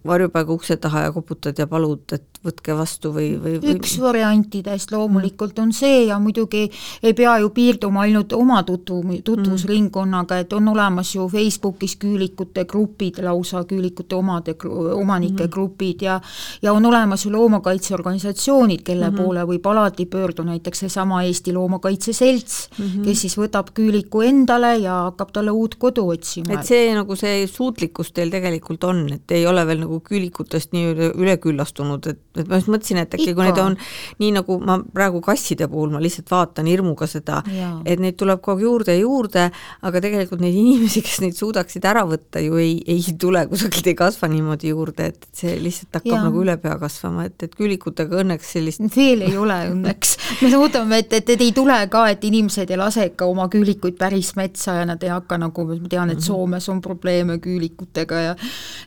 varjupaiga 0.08 0.54
ukse 0.54 0.76
taha 0.80 1.06
ja 1.06 1.12
koputad 1.14 1.58
ja 1.58 1.66
palud, 1.70 2.04
et 2.14 2.37
võtke 2.44 2.74
vastu 2.78 3.10
või, 3.14 3.32
või, 3.42 3.56
või 3.58 3.74
üks 3.74 3.96
variantidest 4.00 4.92
loomulikult 4.94 5.58
on 5.58 5.72
see 5.74 6.04
ja 6.06 6.18
muidugi 6.22 6.68
ei 7.02 7.14
pea 7.18 7.34
ju 7.42 7.50
piirduma 7.54 8.04
ainult 8.06 8.32
oma 8.36 8.62
tutvu, 8.66 9.02
tutvusringkonnaga, 9.24 10.38
et 10.44 10.52
on 10.54 10.68
olemas 10.70 11.14
ju 11.16 11.26
Facebookis 11.28 11.96
küülikute 11.98 12.64
grupid, 12.70 13.18
lausa 13.24 13.64
küülikute 13.68 14.14
omade, 14.16 14.54
omanike 14.94 15.32
mm 15.32 15.46
-hmm. 15.46 15.52
grupid 15.52 16.02
ja 16.02 16.20
ja 16.62 16.72
on 16.72 16.86
olemas 16.86 17.24
ju 17.24 17.32
loomakaitseorganisatsioonid, 17.32 18.82
kelle 18.82 19.10
mm 19.10 19.16
-hmm. 19.16 19.22
poole 19.22 19.42
võib 19.42 19.66
alati 19.66 20.06
pöörduda, 20.06 20.44
näiteks 20.50 20.78
seesama 20.78 21.22
Eesti 21.22 21.52
Loomakaitse 21.52 22.12
Selts 22.12 22.70
mm, 22.78 22.84
-hmm. 22.84 23.04
kes 23.04 23.20
siis 23.20 23.38
võtab 23.38 23.70
küüliku 23.74 24.22
endale 24.22 24.76
ja 24.76 24.94
hakkab 25.02 25.32
talle 25.32 25.50
uut 25.50 25.74
kodu 25.74 26.08
otsima. 26.08 26.52
et 26.52 26.66
see 26.66 26.94
nagu 26.94 27.16
see 27.16 27.46
suutlikkus 27.46 28.12
teil 28.12 28.30
tegelikult 28.30 28.84
on, 28.84 29.12
et 29.12 29.30
ei 29.30 29.46
ole 29.46 29.66
veel 29.66 29.80
nagu 29.80 30.00
küülikutest 30.00 30.72
nii 30.72 30.86
üle, 30.92 31.12
üleküllastunud, 31.14 32.06
et 32.06 32.37
et 32.42 32.50
ma 32.50 32.60
just 32.60 32.70
mõtlesin, 32.72 33.00
et 33.02 33.14
äkki 33.18 33.34
kui 33.36 33.46
need 33.46 33.60
on 33.62 33.76
nii, 34.22 34.32
nagu 34.38 34.58
ma 34.64 34.78
praegu 34.94 35.22
kasside 35.24 35.68
puhul, 35.70 35.92
ma 35.94 36.02
lihtsalt 36.02 36.30
vaatan 36.32 36.68
hirmuga 36.70 37.08
seda, 37.10 37.42
et 37.84 38.00
neid 38.02 38.18
tuleb 38.20 38.42
kogu 38.44 38.58
aeg 38.58 38.66
juurde 38.66 38.94
ja 38.94 39.02
juurde, 39.02 39.44
aga 39.86 40.02
tegelikult 40.02 40.42
neid 40.42 40.56
inimesi, 40.58 41.02
kes 41.06 41.20
neid 41.24 41.36
suudaksid 41.38 41.84
ära 41.88 42.04
võtta, 42.08 42.42
ju 42.42 42.58
ei, 42.60 42.78
ei 42.86 43.14
tule 43.20 43.44
kusagilt, 43.50 43.86
ei 43.90 43.96
kasva 43.98 44.28
niimoodi 44.32 44.72
juurde, 44.72 45.10
et 45.12 45.28
see 45.36 45.56
lihtsalt 45.62 46.00
hakkab 46.00 46.14
ja. 46.14 46.22
nagu 46.26 46.42
üle 46.42 46.56
pea 46.62 46.76
kasvama, 46.80 47.28
et, 47.28 47.36
et 47.46 47.54
küülikutega 47.58 48.22
õnneks 48.22 48.54
sellist 48.56 48.84
veel 48.96 49.24
ei 49.28 49.36
ole 49.38 49.58
õnneks. 49.72 50.16
me 50.42 50.52
loodame, 50.52 51.02
et, 51.02 51.12
et, 51.20 51.34
et 51.34 51.44
ei 51.44 51.52
tule 51.56 51.78
ka, 51.92 52.06
et 52.12 52.24
inimesed 52.28 52.70
ei 52.70 52.80
lase 52.80 53.08
ikka 53.12 53.28
oma 53.30 53.48
küülikuid 53.52 53.98
päris 53.98 54.34
metsa 54.38 54.78
ja 54.80 54.88
nad 54.88 55.02
ei 55.04 55.12
hakka 55.12 55.38
nagu, 55.40 55.68
ma 55.70 55.90
tean, 55.90 56.12
et 56.12 56.20
mhm. 56.20 56.26
Soomes 56.28 56.68
on 56.72 56.82
probleeme 56.84 57.38
küülikutega 57.42 58.24
ja 58.24 58.34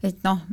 et 0.04 0.20
noh, 0.28 0.44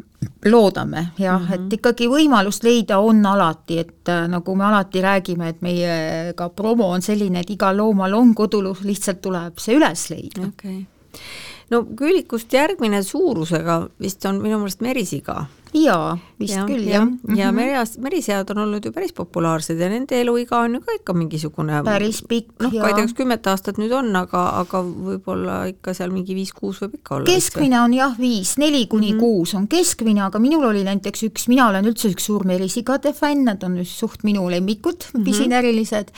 loodame 0.44 1.07
jah 1.18 1.40
mm, 1.40 1.46
-hmm. 1.46 1.54
et 1.66 1.72
ikkagi 1.72 2.09
võimalust 2.09 2.64
leida 2.64 2.98
on 2.98 3.26
alati, 3.26 3.78
et 3.78 4.09
äh, 4.09 4.28
nagu 4.28 4.54
me 4.54 4.64
alati 4.64 5.02
räägime, 5.02 5.48
et 5.48 5.62
meie 5.62 6.33
ka 6.37 6.48
promo 6.48 6.90
on 6.90 7.02
selline, 7.02 7.40
et 7.40 7.50
igal 7.50 7.76
loomal 7.76 8.14
on 8.14 8.35
kodulus, 8.35 8.81
lihtsalt 8.85 9.20
tuleb 9.22 9.59
see 9.59 9.76
üles 9.76 10.11
leida. 10.11 10.48
Okay.. 10.48 10.83
no 11.70 11.85
küülikust 11.85 12.52
järgmine 12.52 13.02
suurusega 13.02 13.88
vist 14.00 14.24
on 14.26 14.42
minu 14.42 14.59
meelest 14.59 14.81
merisiga 14.81 15.46
jaa, 15.74 16.16
vist 16.40 16.54
ja, 16.54 16.64
küll, 16.68 16.85
jah. 16.88 17.07
ja 17.37 17.48
mhm. 17.50 17.57
mereas, 17.57 17.96
merisead 18.02 18.50
on 18.54 18.62
olnud 18.64 18.85
ju 18.85 18.92
päris 18.94 19.12
populaarsed 19.16 19.81
ja 19.81 19.88
nende 19.90 20.20
eluiga 20.20 20.61
on 20.64 20.78
ju 20.78 20.83
ka 20.85 20.96
ikka 20.98 21.14
mingisugune 21.16 21.83
päris 21.87 22.20
pikk, 22.28 22.54
noh, 22.62 22.72
ma 22.72 22.90
ei 22.90 22.96
tea, 22.96 23.07
kas 23.09 23.16
kümmet 23.18 23.48
aastat 23.50 23.81
nüüd 23.81 23.92
on, 23.96 24.11
aga, 24.18 24.44
aga 24.62 24.83
võib-olla 24.85 25.59
ikka 25.72 25.94
seal 25.96 26.12
mingi 26.14 26.37
viis-kuus 26.38 26.83
võib 26.85 26.98
ikka 27.00 27.18
olla. 27.18 27.28
keskmine 27.31 27.81
on 27.83 27.96
jah, 27.96 28.14
viis, 28.18 28.54
neli 28.61 28.87
kuni 28.87 29.12
mm 29.12 29.18
-hmm. 29.18 29.40
kuus 29.40 29.54
on 29.59 29.68
keskmine, 29.68 30.22
aga 30.28 30.42
minul 30.42 30.68
oli 30.70 30.85
näiteks 30.87 31.26
üks, 31.31 31.48
mina 31.52 31.68
olen 31.68 31.90
üldse 31.90 32.12
üks 32.12 32.31
suur 32.31 32.46
merisigade 32.48 33.12
fänn, 33.12 33.44
nad 33.48 33.64
on 33.64 33.76
just 33.83 33.98
suht 33.98 34.24
minu 34.24 34.48
lemmikud 34.50 35.04
mm, 35.04 35.20
-hmm. 35.20 35.24
pisinärilised, 35.24 36.14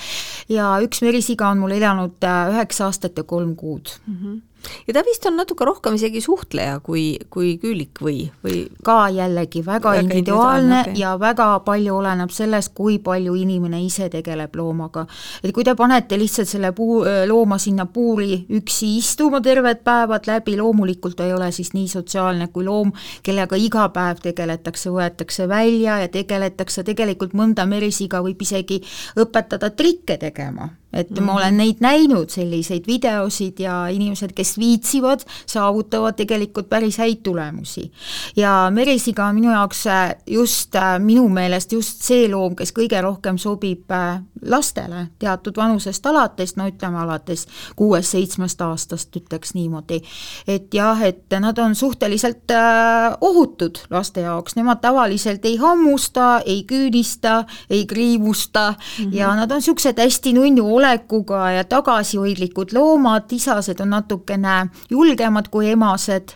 ja 0.49 0.77
üks 0.83 1.03
merisiga 1.03 1.49
on 1.49 1.59
mul 1.59 1.77
elanud 1.79 2.23
äh, 2.25 2.55
üheksa 2.55 2.87
aastat 2.91 3.17
ja 3.17 3.25
kolm 3.25 3.57
kuud 3.57 3.99
mm. 4.07 4.15
-hmm 4.15 4.41
ja 4.87 4.95
ta 4.95 5.03
vist 5.07 5.27
on 5.27 5.37
natuke 5.39 5.65
rohkem 5.65 5.97
isegi 5.97 6.21
suhtleja 6.25 6.79
kui, 6.85 7.19
kui 7.31 7.55
küülik 7.63 8.01
või, 8.03 8.25
või 8.45 8.63
ka 8.87 9.09
jällegi 9.15 9.63
väga, 9.67 9.93
väga 9.93 10.05
individuaalne 10.05 10.81
okay. 10.81 10.97
ja 11.01 11.15
väga 11.21 11.49
palju 11.67 11.97
oleneb 12.01 12.33
sellest, 12.35 12.73
kui 12.77 12.99
palju 13.03 13.35
inimene 13.39 13.83
ise 13.85 14.11
tegeleb 14.13 14.57
loomaga. 14.57 15.07
et 15.43 15.53
kui 15.55 15.65
te 15.65 15.75
panete 15.79 16.19
lihtsalt 16.19 16.49
selle 16.49 16.73
puu, 16.77 17.01
looma 17.27 17.59
sinna 17.59 17.87
puuri 17.87 18.45
üksi 18.61 18.97
istuma 18.99 19.41
terved 19.45 19.85
päevad 19.85 20.29
läbi, 20.31 20.57
loomulikult 20.61 21.17
ta 21.17 21.29
ei 21.29 21.35
ole 21.37 21.53
siis 21.53 21.73
nii 21.75 21.89
sotsiaalne 21.89 22.51
kui 22.53 22.65
loom, 22.65 22.93
kellega 23.23 23.57
iga 23.57 23.89
päev 23.95 24.23
tegeletakse, 24.25 24.91
võetakse 24.95 25.49
välja 25.49 26.01
ja 26.05 26.09
tegeletakse, 26.09 26.85
tegelikult 26.85 27.35
mõnda 27.39 27.67
merisiga 27.67 28.23
võib 28.25 28.43
isegi 28.43 28.81
õpetada 29.21 29.71
trikke 29.77 30.19
tegema 30.21 30.69
et 30.93 31.11
mm 31.11 31.21
ma 31.21 31.35
olen 31.37 31.57
neid 31.61 31.81
näinud, 31.85 32.31
selliseid 32.33 32.87
videosid 32.89 33.61
ja 33.61 33.75
inimesed, 33.93 34.33
kes 34.35 34.57
viitsivad, 34.59 35.23
saavutavad 35.47 36.17
tegelikult 36.17 36.69
päris 36.69 36.99
häid 36.99 37.21
tulemusi. 37.23 37.91
ja 38.37 38.71
merisiga 38.75 39.27
on 39.27 39.35
minu 39.35 39.51
jaoks 39.53 39.87
äh, 39.87 40.15
just 40.27 40.75
äh, 40.75 40.99
minu 40.99 41.29
meelest 41.29 41.73
just 41.73 42.03
see 42.03 42.29
loom, 42.29 42.57
kes 42.57 42.73
kõige 42.73 43.03
rohkem 43.03 43.39
sobib 43.39 43.91
äh, 43.91 44.23
lastele 44.43 45.07
teatud 45.19 45.57
vanusest 45.57 46.07
alates, 46.07 46.57
no 46.57 46.67
ütleme 46.67 46.99
alates 46.99 47.47
kuuest-seitsmest 47.77 48.61
aastast, 48.65 49.17
ütleks 49.17 49.55
niimoodi. 49.55 50.01
et 50.49 50.75
jah, 50.75 51.03
et 51.03 51.39
nad 51.41 51.59
on 51.59 51.75
suhteliselt 51.75 52.51
ohutud 53.21 53.79
laste 53.91 54.21
jaoks, 54.21 54.57
nemad 54.57 54.81
tavaliselt 54.81 55.45
ei 55.45 55.57
hammusta, 55.57 56.41
ei 56.47 56.65
küünista, 56.65 57.45
ei 57.71 57.87
kriimusta 57.87 58.71
mm 58.71 59.05
-hmm. 59.05 59.17
ja 59.17 59.35
nad 59.37 59.51
on 59.51 59.61
niisugused 59.61 59.99
hästi 59.99 60.33
nunnu 60.33 60.80
olekuga 60.81 61.43
ja 61.59 61.65
tagasihoidlikud 61.69 62.75
loomad, 62.75 63.29
isased 63.37 63.81
on 63.85 63.93
natukene 63.95 64.57
julgemad 64.91 65.51
kui 65.53 65.71
emased 65.75 66.35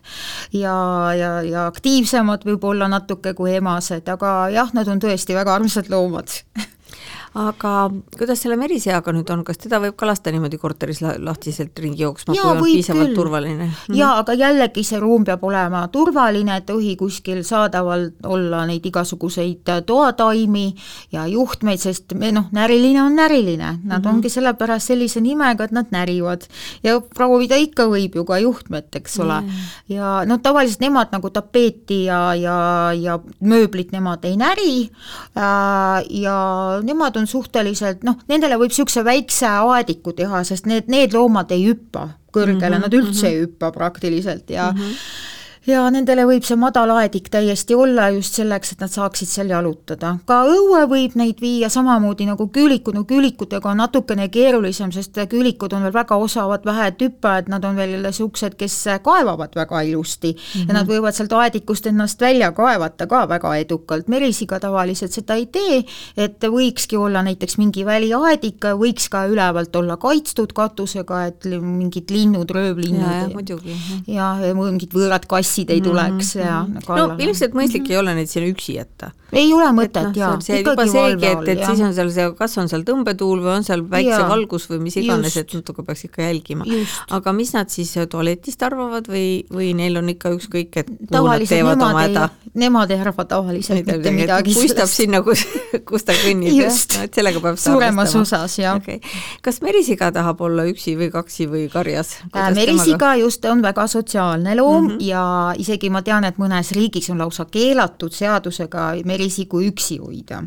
ja, 0.53 0.77
ja, 1.17 1.33
ja 1.43 1.67
aktiivsemad 1.73 2.45
võib-olla 2.47 2.89
natuke 2.93 3.35
kui 3.35 3.57
emased, 3.57 4.09
aga 4.13 4.37
jah, 4.55 4.71
nad 4.77 4.89
on 4.93 5.03
tõesti 5.03 5.37
väga 5.37 5.57
armsad 5.57 5.91
loomad 5.93 6.39
aga 7.35 7.91
kuidas 8.15 8.39
selle 8.45 8.55
meriseaga 8.59 9.13
nüüd 9.15 9.31
on, 9.35 9.41
kas 9.47 9.59
teda 9.59 9.81
võib 9.83 9.97
ka 9.99 10.07
lasta 10.07 10.31
niimoodi 10.31 10.59
korteris 10.63 11.01
lahtiselt 11.03 11.79
ringi 11.83 12.05
jooksma, 12.05 12.35
kui 12.37 12.47
on 12.47 12.61
piisavalt 12.63 13.09
küll. 13.09 13.17
turvaline? 13.17 13.67
-hmm. 13.67 13.97
jaa, 13.99 14.13
aga 14.23 14.37
jällegi 14.39 14.85
see 14.87 15.01
ruum 15.03 15.25
peab 15.25 15.43
olema 15.45 15.83
turvaline, 15.89 16.57
et 16.57 16.67
tohi 16.67 16.95
kuskil 16.97 17.43
saadaval 17.43 18.11
olla 18.23 18.65
neid 18.67 18.87
igasuguseid 18.87 19.67
toataimi 19.87 20.75
ja 21.13 21.27
juhtmeid, 21.27 21.83
sest 21.83 22.15
me 22.15 22.31
noh, 22.33 22.47
näriline 22.53 23.03
on 23.03 23.17
näriline, 23.17 23.79
nad 23.83 23.99
mm 23.99 24.05
-hmm. 24.05 24.15
ongi 24.15 24.29
sellepärast 24.29 24.87
sellise 24.87 25.21
nimega, 25.21 25.65
et 25.65 25.73
nad 25.73 25.91
närivad 25.91 26.47
ja 26.83 27.01
proovida 27.01 27.57
ikka 27.57 27.89
võib 27.91 28.15
ju 28.15 28.25
ka 28.25 28.39
juhtmet, 28.39 28.95
eks 28.97 29.19
ole 29.21 29.41
mm. 29.41 29.49
-hmm. 29.49 29.95
ja 29.95 30.25
noh, 30.25 30.39
tavaliselt 30.41 30.81
nemad 30.81 31.09
nagu 31.13 31.31
tapeeti 31.31 32.05
ja, 32.05 32.35
ja, 32.35 32.93
ja 32.93 33.19
mööblit 33.41 33.93
nemad 33.93 34.25
ei 34.25 34.37
näri 34.37 34.91
äh, 35.37 36.05
ja 36.11 36.39
nemad 36.83 37.17
on 37.17 37.24
suhteliselt 37.27 38.05
noh, 38.07 38.19
nendele 38.29 38.59
võib 38.61 38.73
niisuguse 38.73 39.05
väikse 39.05 39.47
aediku 39.47 40.13
teha, 40.17 40.45
sest 40.45 40.67
need, 40.71 40.89
need 40.93 41.15
loomad 41.17 41.53
ei 41.55 41.67
hüppa 41.69 42.09
kõrgele 42.35 42.59
mm, 42.59 42.75
-hmm, 42.75 42.83
nad 42.83 42.95
üldse 42.95 43.13
mm 43.13 43.21
-hmm. 43.21 43.33
ei 43.33 43.41
hüppa 43.47 43.73
praktiliselt 43.73 44.51
ja 44.51 44.73
mm 44.73 44.81
-hmm 44.81 45.33
ja 45.67 45.85
nendele 45.93 46.25
võib 46.29 46.45
see 46.45 46.57
madal 46.61 46.93
aedik 46.99 47.31
täiesti 47.33 47.77
olla 47.77 48.09
just 48.15 48.37
selleks, 48.39 48.75
et 48.75 48.83
nad 48.85 48.93
saaksid 48.93 49.31
seal 49.31 49.53
jalutada. 49.53 50.15
ka 50.29 50.43
õue 50.51 50.85
võib 50.91 51.17
neid 51.17 51.41
viia 51.41 51.71
samamoodi 51.73 52.27
nagu 52.29 52.47
küülikud, 52.53 52.97
no 52.97 53.05
küülikutega 53.09 53.71
on 53.73 53.81
natukene 53.81 54.29
keerulisem, 54.33 54.93
sest 54.93 55.17
küülikud 55.31 55.73
on 55.73 55.87
veel 55.87 55.95
väga 55.95 56.19
osavad 56.21 56.67
vähetüppajad, 56.69 57.49
nad 57.53 57.65
on 57.65 57.77
veel 57.77 57.97
niisugused, 58.03 58.59
kes 58.61 58.77
kaevavad 59.03 59.57
väga 59.57 59.81
ilusti. 59.89 60.35
Mm 60.35 60.61
-hmm. 60.61 60.69
ja 60.69 60.75
nad 60.75 60.89
võivad 60.89 61.17
sealt 61.17 61.33
aedikust 61.33 61.87
ennast 61.87 62.21
välja 62.21 62.53
kaevata 62.53 63.07
ka 63.07 63.29
väga 63.29 63.57
edukalt, 63.57 64.09
merisiga 64.09 64.61
tavaliselt 64.61 65.13
seda 65.13 65.35
ei 65.35 65.47
tee, 65.47 65.85
et 66.17 66.45
võikski 66.45 66.97
olla 66.97 67.23
näiteks 67.23 67.59
mingi 67.59 67.85
väliaedik, 67.85 68.65
võiks 68.65 69.09
ka 69.09 69.27
ülevalt 69.27 69.77
olla 69.77 69.97
kaitstud 69.97 70.53
katusega, 70.53 71.25
et 71.25 71.45
mingid 71.61 72.11
linnud, 72.11 72.51
röövlinnud 72.51 73.01
ja, 73.01 73.29
ja, 73.49 73.59
ja, 74.07 74.47
ja 74.47 74.55
mingid 74.55 74.93
võõrad 74.93 75.27
kassid 75.27 75.54
klassid 75.55 75.71
ei 75.71 75.81
tuleks 75.81 76.35
mm 76.35 76.41
-hmm. 76.41 76.47
ja 76.47 76.81
kallale. 76.87 77.13
no 77.13 77.19
ilmselt 77.19 77.55
mõistlik 77.55 77.83
mm 77.83 77.87
-hmm. 77.87 77.93
ei 77.93 77.99
ole 77.99 78.15
neid 78.15 78.29
sinna 78.29 78.49
üksi 78.49 78.75
jätta. 78.75 79.11
Ei 79.39 79.53
ole 79.55 79.71
mõtet 79.77 80.09
no, 80.09 80.13
jaa. 80.19 80.33
see 80.45 80.61
juba 80.63 80.87
seegi, 80.91 81.27
et, 81.31 81.49
et 81.55 81.63
ja. 81.63 81.71
siis 81.71 81.83
on 81.87 81.95
seal 81.97 82.11
see, 82.15 82.27
kas 82.39 82.57
on 82.63 82.71
seal 82.71 82.85
tõmbetuul 82.87 83.43
või 83.45 83.53
on 83.59 83.67
seal 83.67 83.85
päiksevalgus 83.91 84.69
või 84.71 84.81
mis 84.87 84.99
iganes, 85.01 85.37
et 85.41 85.55
natuke 85.57 85.85
peaks 85.87 86.07
ikka 86.09 86.25
jälgima. 86.29 86.67
aga 87.15 87.35
mis 87.37 87.55
nad 87.57 87.73
siis 87.73 87.95
tualetist 88.11 88.63
arvavad 88.67 89.09
või, 89.11 89.45
või 89.53 89.73
neil 89.77 89.99
on 90.01 90.11
ikka 90.13 90.35
ükskõik, 90.37 90.81
et 90.83 90.91
nad 91.11 91.47
teevad 91.49 91.83
oma 91.83 92.05
häda? 92.05 92.29
Nemad 92.55 92.91
ei 92.95 93.01
arva 93.03 93.25
tavaliselt 93.27 93.89
mitte 93.89 94.13
midagi. 94.15 94.55
puistab 94.55 94.91
sinna, 94.91 95.21
kus, 95.27 95.43
kus 95.89 96.07
ta 96.07 96.15
kõnnib, 96.15 96.55
jah, 96.55 96.71
no 96.71 97.07
et 97.09 97.19
sellega 97.19 97.43
peab 97.43 97.59
suuremas 97.59 98.15
osas, 98.19 98.59
jah 98.61 98.79
okay.. 98.79 99.01
kas 99.43 99.59
merisiga 99.65 100.13
tahab 100.15 100.41
olla 100.45 100.67
üksi 100.71 100.95
või 100.99 101.11
kaksi 101.15 101.49
või 101.51 101.65
karjas? 101.73 102.15
Äh, 102.31 102.53
merisiga 102.55 103.15
just 103.19 103.45
on 103.51 103.63
väga 103.65 103.87
sotsiaalne 103.91 104.55
loom 104.61 104.85
mm 104.85 104.91
-hmm. 104.91 105.05
ja 105.09 105.25
isegi 105.59 105.91
ma 105.91 106.03
tean, 106.07 106.25
et 106.25 106.39
mõnes 106.39 106.71
riigis 106.77 107.11
on 107.11 107.19
lausa 107.25 107.47
keelatud 107.51 108.15
seadusega 108.15 108.93
merisigu 109.25 109.63
üksi 109.63 109.97
hoida 109.99 110.43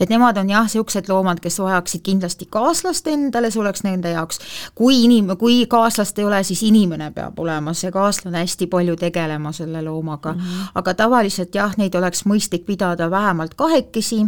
et 0.00 0.10
nemad 0.10 0.38
on 0.40 0.50
jah, 0.50 0.64
niisugused 0.64 1.08
loomad, 1.08 1.40
kes 1.40 1.58
vajaksid 1.60 2.02
kindlasti 2.04 2.48
kaaslast 2.50 3.06
endale, 3.10 3.50
see 3.50 3.60
oleks 3.60 3.84
nende 3.84 4.10
jaoks, 4.14 4.40
kui 4.74 5.02
inim-, 5.04 5.34
kui 5.38 5.64
kaaslast 5.70 6.18
ei 6.18 6.28
ole, 6.28 6.42
siis 6.44 6.62
inimene 6.66 7.10
peab 7.14 7.38
olema, 7.38 7.74
see 7.74 7.92
kaaslane 7.94 8.44
hästi 8.44 8.68
palju 8.72 8.96
tegelema 9.00 9.52
selle 9.52 9.82
loomaga 9.82 10.32
mm. 10.32 10.40
-hmm. 10.40 10.72
aga 10.74 10.94
tavaliselt 10.94 11.54
jah, 11.54 11.76
neid 11.76 11.94
oleks 11.94 12.24
mõistlik 12.26 12.66
pidada 12.66 13.10
vähemalt 13.10 13.54
kahekesi 13.54 14.26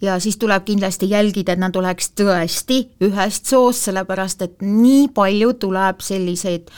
ja 0.00 0.18
siis 0.18 0.36
tuleb 0.36 0.64
kindlasti 0.64 1.10
jälgida, 1.10 1.52
et 1.52 1.58
nad 1.58 1.76
oleks 1.76 2.12
tõesti 2.20 2.88
ühest 3.00 3.46
soost, 3.46 3.88
sellepärast 3.88 4.42
et 4.42 4.62
nii 4.62 5.08
palju 5.14 5.52
tuleb 5.52 6.00
selliseid 6.00 6.70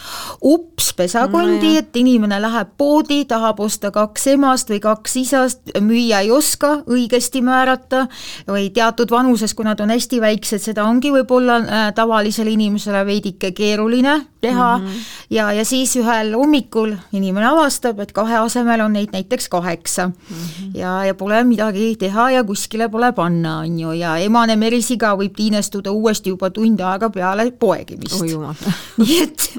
upspesakondi 0.43 1.73
no,, 1.73 1.79
et 1.79 1.97
inimene 1.97 2.41
läheb 2.43 2.69
poodi, 2.79 3.25
tahab 3.25 3.61
osta 3.61 3.91
kaks 3.91 4.27
emast 4.35 4.71
või 4.71 4.81
kaks 4.81 5.17
isast, 5.17 5.61
müüa 5.81 6.21
ei 6.25 6.31
oska 6.31 6.81
õigesti 6.87 7.43
määrata 7.45 8.07
või 8.49 8.69
teatud 8.75 9.11
vanuses, 9.11 9.55
kui 9.55 9.67
nad 9.69 9.81
on 9.81 9.93
hästi 9.95 10.21
väiksed, 10.21 10.63
seda 10.63 10.85
ongi 10.89 11.13
võib-olla 11.15 11.59
äh, 11.61 11.87
tavalisele 11.95 12.51
inimesele 12.57 13.05
veidike 13.07 13.53
keeruline 13.57 14.19
teha 14.41 14.79
mm 14.79 14.87
-hmm. 14.87 15.01
ja, 15.31 15.53
ja 15.53 15.65
siis 15.65 15.97
ühel 15.97 16.33
hommikul 16.35 16.95
inimene 17.13 17.47
avastab, 17.47 18.01
et 18.01 18.13
kahe 18.13 18.37
asemel 18.37 18.81
on 18.81 18.93
neid 18.93 19.09
näiteks 19.13 19.49
kaheksa 19.49 20.07
mm. 20.09 20.15
-hmm. 20.31 20.79
ja, 20.79 21.05
ja 21.05 21.15
pole 21.15 21.45
midagi 21.45 21.97
teha 21.97 22.31
ja 22.31 22.45
kuskile 22.45 22.89
pole 22.89 23.13
panna, 23.13 23.59
on 23.59 23.79
ju, 23.81 23.93
ja 23.93 24.17
emane 24.17 24.57
merisiga 24.57 25.15
võib 25.17 25.35
tiinestuda 25.37 25.93
uuesti 25.93 26.31
juba 26.31 26.51
tund 26.51 26.81
aega 26.81 27.11
peale 27.11 27.51
poegimist 27.51 28.23
oh,. 28.23 28.55
nii 28.99 29.23
et 29.23 29.51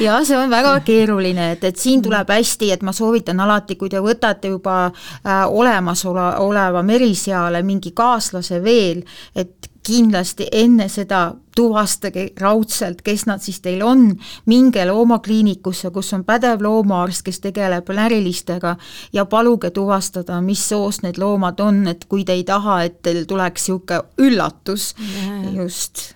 ja 0.00 0.24
see 0.24 0.38
on 0.38 0.50
väga 0.50 0.80
keeruline, 0.80 1.50
et, 1.52 1.64
et 1.64 1.76
siin 1.76 2.02
tuleb 2.02 2.28
hästi, 2.30 2.70
et 2.72 2.82
ma 2.82 2.92
soovitan 2.92 3.40
alati, 3.40 3.76
kui 3.76 3.90
te 3.92 4.00
võtate 4.02 4.48
juba 4.48 4.86
äh, 4.86 5.44
olemasoleva 5.48 6.82
meriseale 6.82 7.62
mingi 7.62 7.92
kaaslase 7.96 8.62
veel, 8.64 9.02
et 9.34 9.63
kindlasti 9.86 10.48
enne 10.52 10.88
seda 10.88 11.34
tuvastage 11.56 12.28
raudselt, 12.40 13.02
kes 13.06 13.26
nad 13.28 13.42
siis 13.44 13.60
teil 13.62 13.82
on, 13.86 14.08
minge 14.50 14.84
loomakliinikusse, 14.88 15.90
kus 15.94 16.12
on 16.16 16.24
pädev 16.26 16.64
loomaarst, 16.64 17.22
kes 17.26 17.40
tegeleb 17.44 17.92
närilistega 17.94 18.74
ja 19.12 19.24
paluge 19.30 19.70
tuvastada, 19.70 20.40
mis 20.40 20.64
soost 20.68 21.04
need 21.06 21.20
loomad 21.22 21.60
on, 21.62 21.84
et 21.92 22.08
kui 22.08 22.24
te 22.24 22.34
ei 22.34 22.44
taha, 22.44 22.82
et 22.88 23.00
teil 23.02 23.24
tuleks 23.28 23.68
niisugune 23.68 24.02
üllatus. 24.18 24.94
Yeah. 24.98 25.54
just 25.54 26.13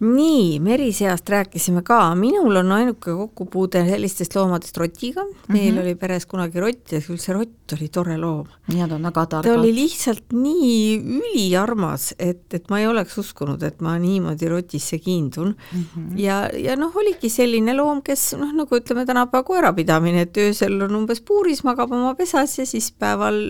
nii, 0.00 0.58
meriseast 0.60 1.28
rääkisime 1.28 1.80
ka, 1.82 2.14
minul 2.14 2.56
on 2.60 2.72
ainuke 2.76 3.14
kokkupuude 3.16 3.80
sellistest 3.88 4.34
loomadest 4.36 4.76
rotiga, 4.76 5.24
meil 5.48 5.72
mm 5.72 5.78
-hmm. 5.78 5.80
oli 5.80 5.94
peres 5.94 6.26
kunagi 6.26 6.60
rott 6.60 6.92
ja 6.92 7.00
küll 7.00 7.16
see 7.16 7.32
rott 7.32 7.72
oli 7.72 7.88
tore 7.88 8.16
loom. 8.18 8.46
ja 8.76 8.88
ta 8.88 8.94
on 8.94 9.02
väga 9.02 9.26
targad. 9.26 9.54
ta 9.54 9.60
oli 9.60 9.74
lihtsalt 9.74 10.32
nii 10.32 10.98
üliarmas, 11.20 12.14
et, 12.18 12.54
et 12.54 12.68
ma 12.70 12.80
ei 12.80 12.86
oleks 12.86 13.18
uskunud, 13.18 13.62
et 13.62 13.80
ma 13.80 13.98
niimoodi 13.98 14.48
rotisse 14.48 14.98
kiindun 14.98 15.56
mm. 15.72 15.84
-hmm. 15.96 16.18
ja, 16.18 16.50
ja 16.52 16.76
noh, 16.76 16.96
oligi 16.96 17.28
selline 17.28 17.74
loom, 17.74 18.02
kes 18.02 18.34
noh, 18.38 18.52
nagu 18.52 18.76
ütleme, 18.76 19.06
tänapäeva 19.06 19.42
koerapidamine, 19.42 20.20
et 20.20 20.36
öösel 20.36 20.82
on 20.82 20.94
umbes 20.94 21.20
puuris, 21.20 21.64
magab 21.64 21.92
oma 21.92 22.14
pesas 22.14 22.58
ja 22.58 22.66
siis 22.66 22.92
päeval 22.92 23.40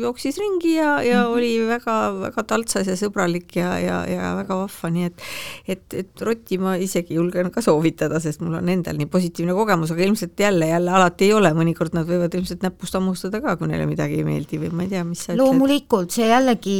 jooksis 0.00 0.38
ringi 0.38 0.74
ja, 0.74 1.02
ja 1.02 1.22
mm 1.22 1.28
-hmm. 1.28 1.36
oli 1.36 1.66
väga-väga 1.66 2.42
taltsas 2.42 2.86
ja 2.86 2.96
sõbralik 2.96 3.56
ja, 3.56 3.78
ja, 3.78 4.06
ja 4.06 4.36
väga 4.36 4.56
vahva, 4.56 4.90
nii 4.90 5.04
et 5.04 5.22
et, 5.66 5.84
et 5.94 6.24
rotti 6.26 6.58
ma 6.58 6.74
isegi 6.80 7.16
julgen 7.18 7.50
ka 7.54 7.62
soovitada, 7.64 8.20
sest 8.22 8.42
mul 8.42 8.58
on 8.58 8.68
endal 8.72 8.98
nii 8.98 9.08
positiivne 9.10 9.54
kogemus, 9.56 9.92
aga 9.94 10.04
ilmselt 10.06 10.40
jälle, 10.40 10.66
jälle 10.66 10.90
alati 10.90 11.28
ei 11.28 11.34
ole, 11.36 11.52
mõnikord 11.56 11.94
nad 11.96 12.08
võivad 12.08 12.34
ilmselt 12.34 12.64
näpust 12.66 12.96
hammustada 12.98 13.40
ka, 13.44 13.56
kui 13.60 13.70
neile 13.70 13.86
midagi 13.86 14.20
ei 14.20 14.26
meeldi 14.26 14.60
või 14.62 14.72
ma 14.72 14.86
ei 14.86 14.92
tea, 14.92 15.04
mis 15.06 15.26
sa 15.26 15.36
loomulikult, 15.38 16.10
see 16.14 16.28
jällegi, 16.30 16.76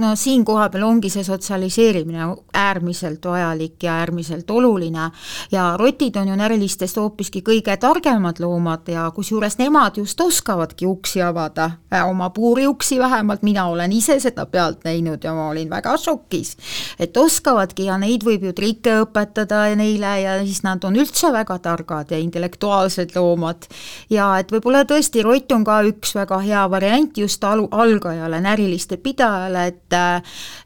no 0.00 0.14
siin 0.18 0.44
kohapeal 0.46 0.86
ongi 0.88 1.10
see 1.12 1.24
sotsialiseerimine 1.26 2.26
äärmiselt 2.56 3.24
vajalik 3.30 3.82
ja 3.82 3.98
äärmiselt 4.02 4.50
oluline. 4.50 5.10
Ja 5.52 5.76
rotid 5.78 6.16
on 6.16 6.28
ju 6.28 6.36
närilistest 6.38 6.96
hoopiski 6.96 7.42
kõige 7.46 7.76
targemad 7.80 8.40
loomad 8.40 8.88
ja 8.90 9.06
kusjuures 9.14 9.58
nemad 9.58 9.98
just 10.00 10.20
oskavadki 10.20 10.86
uksi 10.86 11.22
avada, 11.22 11.70
äh, 11.92 12.08
oma 12.08 12.30
puuriuksi 12.30 12.98
vähemalt, 12.98 13.42
mina 13.42 13.66
olen 13.66 13.92
ise 13.92 14.18
seda 14.20 14.46
pealt 14.46 14.84
näinud 14.84 15.24
ja 15.24 15.34
ma 15.34 15.48
olin 15.50 15.70
väga 15.70 15.96
šokis, 16.00 16.56
et 16.98 17.16
oskavadki 17.16 17.84
ja 17.90 17.98
neid 17.98 18.15
neid 18.16 18.24
võib 18.24 18.46
ju 18.48 18.52
trikke 18.56 18.94
õpetada 19.04 19.66
neile 19.76 20.12
ja 20.22 20.36
siis 20.44 20.62
nad 20.64 20.82
on 20.88 20.96
üldse 20.96 21.30
väga 21.34 21.58
targad 21.62 22.12
ja 22.12 22.18
intellektuaalsed 22.18 23.12
loomad. 23.16 23.66
ja 24.10 24.38
et 24.40 24.50
võib-olla 24.52 24.84
tõesti 24.88 25.22
rott 25.24 25.52
on 25.52 25.64
ka 25.64 25.82
üks 25.90 26.14
väga 26.16 26.40
hea 26.40 26.64
variant 26.70 27.18
just 27.18 27.44
alu, 27.44 27.68
algajale, 27.70 28.40
näriliste 28.40 28.96
pidajale, 28.96 29.66
et 29.66 29.96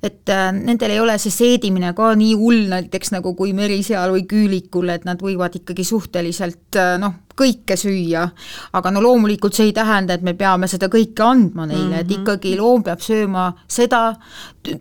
et 0.03 0.33
nendel 0.53 0.91
ei 0.91 1.01
ole 1.01 1.19
see 1.19 1.33
seedimine 1.33 1.93
ka 1.95 2.15
nii 2.15 2.35
hull 2.39 2.69
näiteks 2.71 3.13
nagu 3.17 3.35
kui 3.35 3.53
meriseal 3.53 4.15
või 4.15 4.27
küülikul, 4.31 4.91
et 4.91 5.05
nad 5.05 5.21
võivad 5.21 5.57
ikkagi 5.59 5.85
suhteliselt 5.85 6.79
noh, 7.01 7.19
kõike 7.37 7.77
süüa, 7.79 8.27
aga 8.77 8.91
no 8.93 9.03
loomulikult 9.05 9.57
see 9.57 9.71
ei 9.71 9.75
tähenda, 9.77 10.17
et 10.17 10.25
me 10.27 10.35
peame 10.39 10.69
seda 10.71 10.91
kõike 10.93 11.25
andma 11.25 11.67
neile 11.67 11.85
mm, 11.85 11.93
-hmm. 11.93 12.01
et 12.01 12.11
mhm. 12.11 12.21
ikkagi 12.21 12.57
loom 12.59 12.83
peab 12.83 13.01
sööma 13.01 13.53
seda 13.69 14.17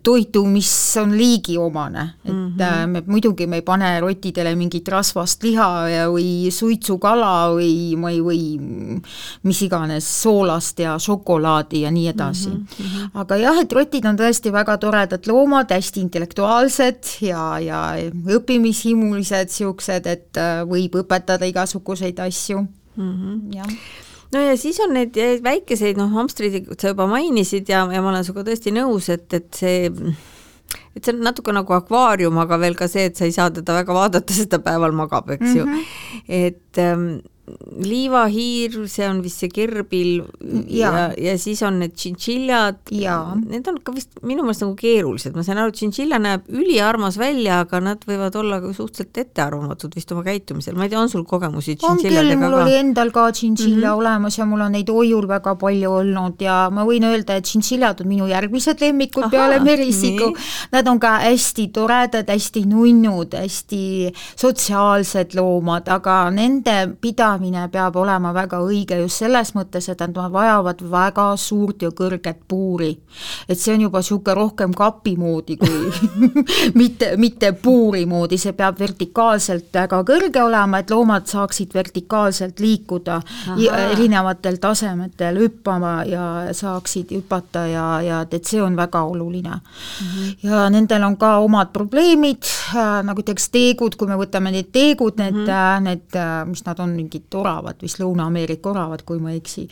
toitu, 0.02 0.44
mis 0.44 0.70
on 1.00 1.14
liigiomane, 1.16 2.02
et 2.24 2.32
mm 2.32 2.52
-hmm. 2.58 2.86
me 2.86 3.02
muidugi 3.06 3.46
me 3.46 3.56
ei 3.56 3.62
pane 3.62 4.00
rottidele 4.00 4.54
mingit 4.54 4.88
rasvast 4.88 5.42
liha 5.42 5.88
ja, 5.88 6.08
või 6.08 6.50
suitsukala 6.50 7.48
või, 7.54 7.96
või, 7.96 8.20
või 8.20 9.00
mis 9.42 9.62
iganes, 9.62 10.22
soolast 10.22 10.78
ja 10.78 10.98
šokolaadi 10.98 11.80
ja 11.80 11.90
nii 11.90 12.08
edasi 12.08 12.48
mm. 12.48 12.66
-hmm. 12.78 13.10
aga 13.14 13.36
jah, 13.36 13.58
et 13.58 13.72
rotid 13.72 14.04
on 14.04 14.16
tõesti 14.16 14.52
väga 14.52 14.76
toredad 14.76 15.26
loomad, 15.26 15.70
hästi 15.70 16.00
intellektuaalsed 16.00 17.16
ja, 17.20 17.58
ja 17.58 17.80
õppimishimulised, 18.36 19.48
niisugused, 19.50 20.06
et 20.06 20.36
äh, 20.36 20.62
võib 20.68 20.94
õpetada 20.94 21.44
igasuguseid 21.46 22.18
asju 22.20 22.39
asju 22.40 22.64
mm. 22.64 23.12
-hmm. 23.12 23.38
jah 23.54 23.68
no 24.32 24.42
ja 24.46 24.56
siis 24.56 24.80
on 24.80 24.94
neid 24.94 25.16
väikeseid, 25.44 25.98
noh, 25.98 26.10
hamstrid 26.14 26.68
sa 26.78 26.94
juba 26.94 27.06
mainisid 27.10 27.68
ja, 27.68 27.84
ja 27.92 28.02
ma 28.02 28.12
olen 28.12 28.26
sinuga 28.26 28.46
tõesti 28.50 28.74
nõus, 28.74 29.10
et, 29.12 29.26
et 29.34 29.62
see 29.62 29.90
et 30.94 31.04
see 31.04 31.14
on 31.14 31.24
natuke 31.26 31.54
nagu 31.54 31.74
akvaarium, 31.74 32.38
aga 32.42 32.58
veel 32.62 32.76
ka 32.78 32.88
see, 32.90 33.08
et 33.10 33.18
sa 33.18 33.26
ei 33.26 33.34
saa 33.34 33.50
teda 33.54 33.74
väga 33.80 33.94
vaadata, 33.94 34.34
sest 34.34 34.50
ta 34.52 34.60
päeval 34.62 34.94
magab, 34.96 35.30
eks 35.30 35.40
mm 35.40 35.52
-hmm. 35.52 35.58
ju. 35.58 35.64
Mhm. 35.66 35.82
et 36.28 36.78
ähm, 36.78 37.08
liivahiir, 37.80 38.76
see 38.90 39.06
on 39.08 39.20
vist 39.24 39.42
see 39.42 39.50
kerbil 39.52 40.22
ja, 40.68 40.90
ja, 40.90 41.04
ja 41.18 41.34
siis 41.40 41.62
on 41.66 41.80
need 41.82 41.94
tšintšiljad, 41.96 42.80
need 42.90 43.70
on 43.70 43.80
ka 43.84 43.94
vist 43.96 44.20
minu 44.26 44.44
meelest 44.44 44.64
nagu 44.64 44.74
keerulised, 44.78 45.34
ma 45.36 45.44
saan 45.46 45.60
aru, 45.62 45.74
tšintšilja 45.76 46.20
näeb 46.22 46.48
üliarmas 46.52 47.18
välja, 47.20 47.60
aga 47.64 47.80
nad 47.84 48.04
võivad 48.08 48.36
olla 48.40 48.60
ka 48.62 48.72
suhteliselt 48.76 49.22
ettearvamatud 49.24 49.94
vist 49.96 50.12
oma 50.14 50.24
käitumisel, 50.26 50.76
ma 50.78 50.86
ei 50.86 50.92
tea, 50.92 51.00
on 51.02 51.12
sul 51.12 51.24
kogemusi 51.28 51.76
tšintšiljadega 51.80 52.38
ka? 52.38 52.42
mul 52.44 52.58
oli 52.62 52.76
endal 52.78 53.12
ka 53.14 53.26
tšintšilja 53.32 53.76
mm 53.76 53.84
-hmm. 53.84 53.98
olemas 53.98 54.38
ja 54.38 54.46
mul 54.48 54.64
on 54.66 54.76
neid 54.76 54.90
hoiul 54.90 55.28
väga 55.28 55.54
palju 55.60 55.92
olnud 56.00 56.40
ja 56.40 56.58
ma 56.72 56.84
võin 56.88 57.06
öelda, 57.08 57.36
et 57.36 57.48
tšintšiljad 57.48 58.04
on 58.04 58.08
minu 58.08 58.28
järgmised 58.30 58.80
lemmikud 58.80 59.24
Aha, 59.24 59.30
peale 59.30 59.60
merisiku. 59.64 60.32
Nad 60.72 60.88
on 60.88 61.00
ka 61.00 61.16
hästi 61.24 61.68
toredad, 61.74 62.28
hästi 62.28 62.64
nunnud, 62.66 63.34
hästi 63.34 64.12
sotsiaalsed 64.36 65.34
loomad, 65.34 65.88
aga 65.88 66.30
nende 66.34 66.76
pidamine 67.00 67.39
pidamine 67.40 67.68
peab 67.72 67.96
olema 67.96 68.32
väga 68.34 68.60
õige 68.60 68.98
just 69.00 69.20
selles 69.22 69.54
mõttes, 69.54 69.88
et 69.88 70.00
nad 70.00 70.16
vajavad 70.32 70.82
väga 70.90 71.36
suurt 71.36 71.82
ja 71.82 71.90
kõrget 71.90 72.42
puuri. 72.48 72.98
et 73.48 73.58
see 73.58 73.74
on 73.74 73.80
juba 73.80 73.98
niisugune 73.98 74.34
rohkem 74.34 74.72
kapi 74.74 75.16
moodi 75.16 75.56
kui 75.56 75.90
mitte, 76.80 77.16
mitte 77.16 77.52
puuri 77.52 78.06
moodi, 78.06 78.38
see 78.38 78.52
peab 78.52 78.78
vertikaalselt 78.78 79.72
väga 79.72 80.02
kõrge 80.04 80.42
olema, 80.42 80.78
et 80.78 80.90
loomad 80.90 81.26
saaksid 81.26 81.74
vertikaalselt 81.74 82.60
liikuda 82.60 83.20
erinevatel 83.56 84.58
tasemetel 84.60 85.38
hüppama 85.40 86.04
ja 86.04 86.52
saaksid 86.52 87.12
hüpata 87.16 87.66
ja, 87.66 87.86
ja 88.02 88.20
et 88.30 88.44
see 88.44 88.62
on 88.62 88.76
väga 88.76 89.02
oluline 89.02 89.50
mm. 89.50 90.06
-hmm. 90.06 90.36
ja 90.42 90.68
nendel 90.70 91.02
on 91.04 91.16
ka 91.16 91.38
omad 91.38 91.72
probleemid, 91.72 92.42
äh, 92.74 93.02
nagu 93.02 93.20
näiteks 93.20 93.50
teegud, 93.50 93.96
kui 93.96 94.08
me 94.08 94.16
võtame 94.16 94.50
need 94.50 94.70
teegud, 94.72 95.18
need 95.18 95.34
mm, 95.34 95.46
-hmm. 95.46 95.82
need, 95.82 96.16
äh, 96.16 96.46
mis 96.46 96.64
nad 96.64 96.78
on, 96.78 96.90
mingid 96.90 97.29
oravat, 97.38 97.80
vist 97.82 98.00
Lõuna-Ameerika 98.00 98.70
oravat, 98.72 99.02
kui 99.06 99.20
ma 99.22 99.32
ei 99.32 99.40
eksi. 99.40 99.66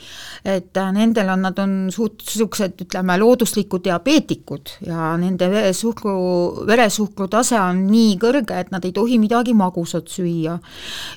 et 0.44 0.76
äh, 0.76 0.92
nendel 0.92 1.28
on, 1.32 1.42
nad 1.48 1.58
on 1.58 1.74
suht-, 1.94 2.22
niisugused 2.24 2.84
ütleme, 2.84 3.18
looduslikud 3.20 3.84
diabeetikud 3.84 4.74
ja 4.86 5.12
nende 5.20 5.48
veresuhkru, 5.50 6.66
veresuhkru 6.68 7.28
tase 7.32 7.58
on 7.60 7.84
nii 7.90 8.16
kõrge, 8.20 8.58
et 8.58 8.72
nad 8.74 8.84
ei 8.84 8.92
tohi 8.96 9.18
midagi 9.18 9.54
magusat 9.54 10.08
süüa. 10.12 10.58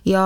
ja 0.05 0.25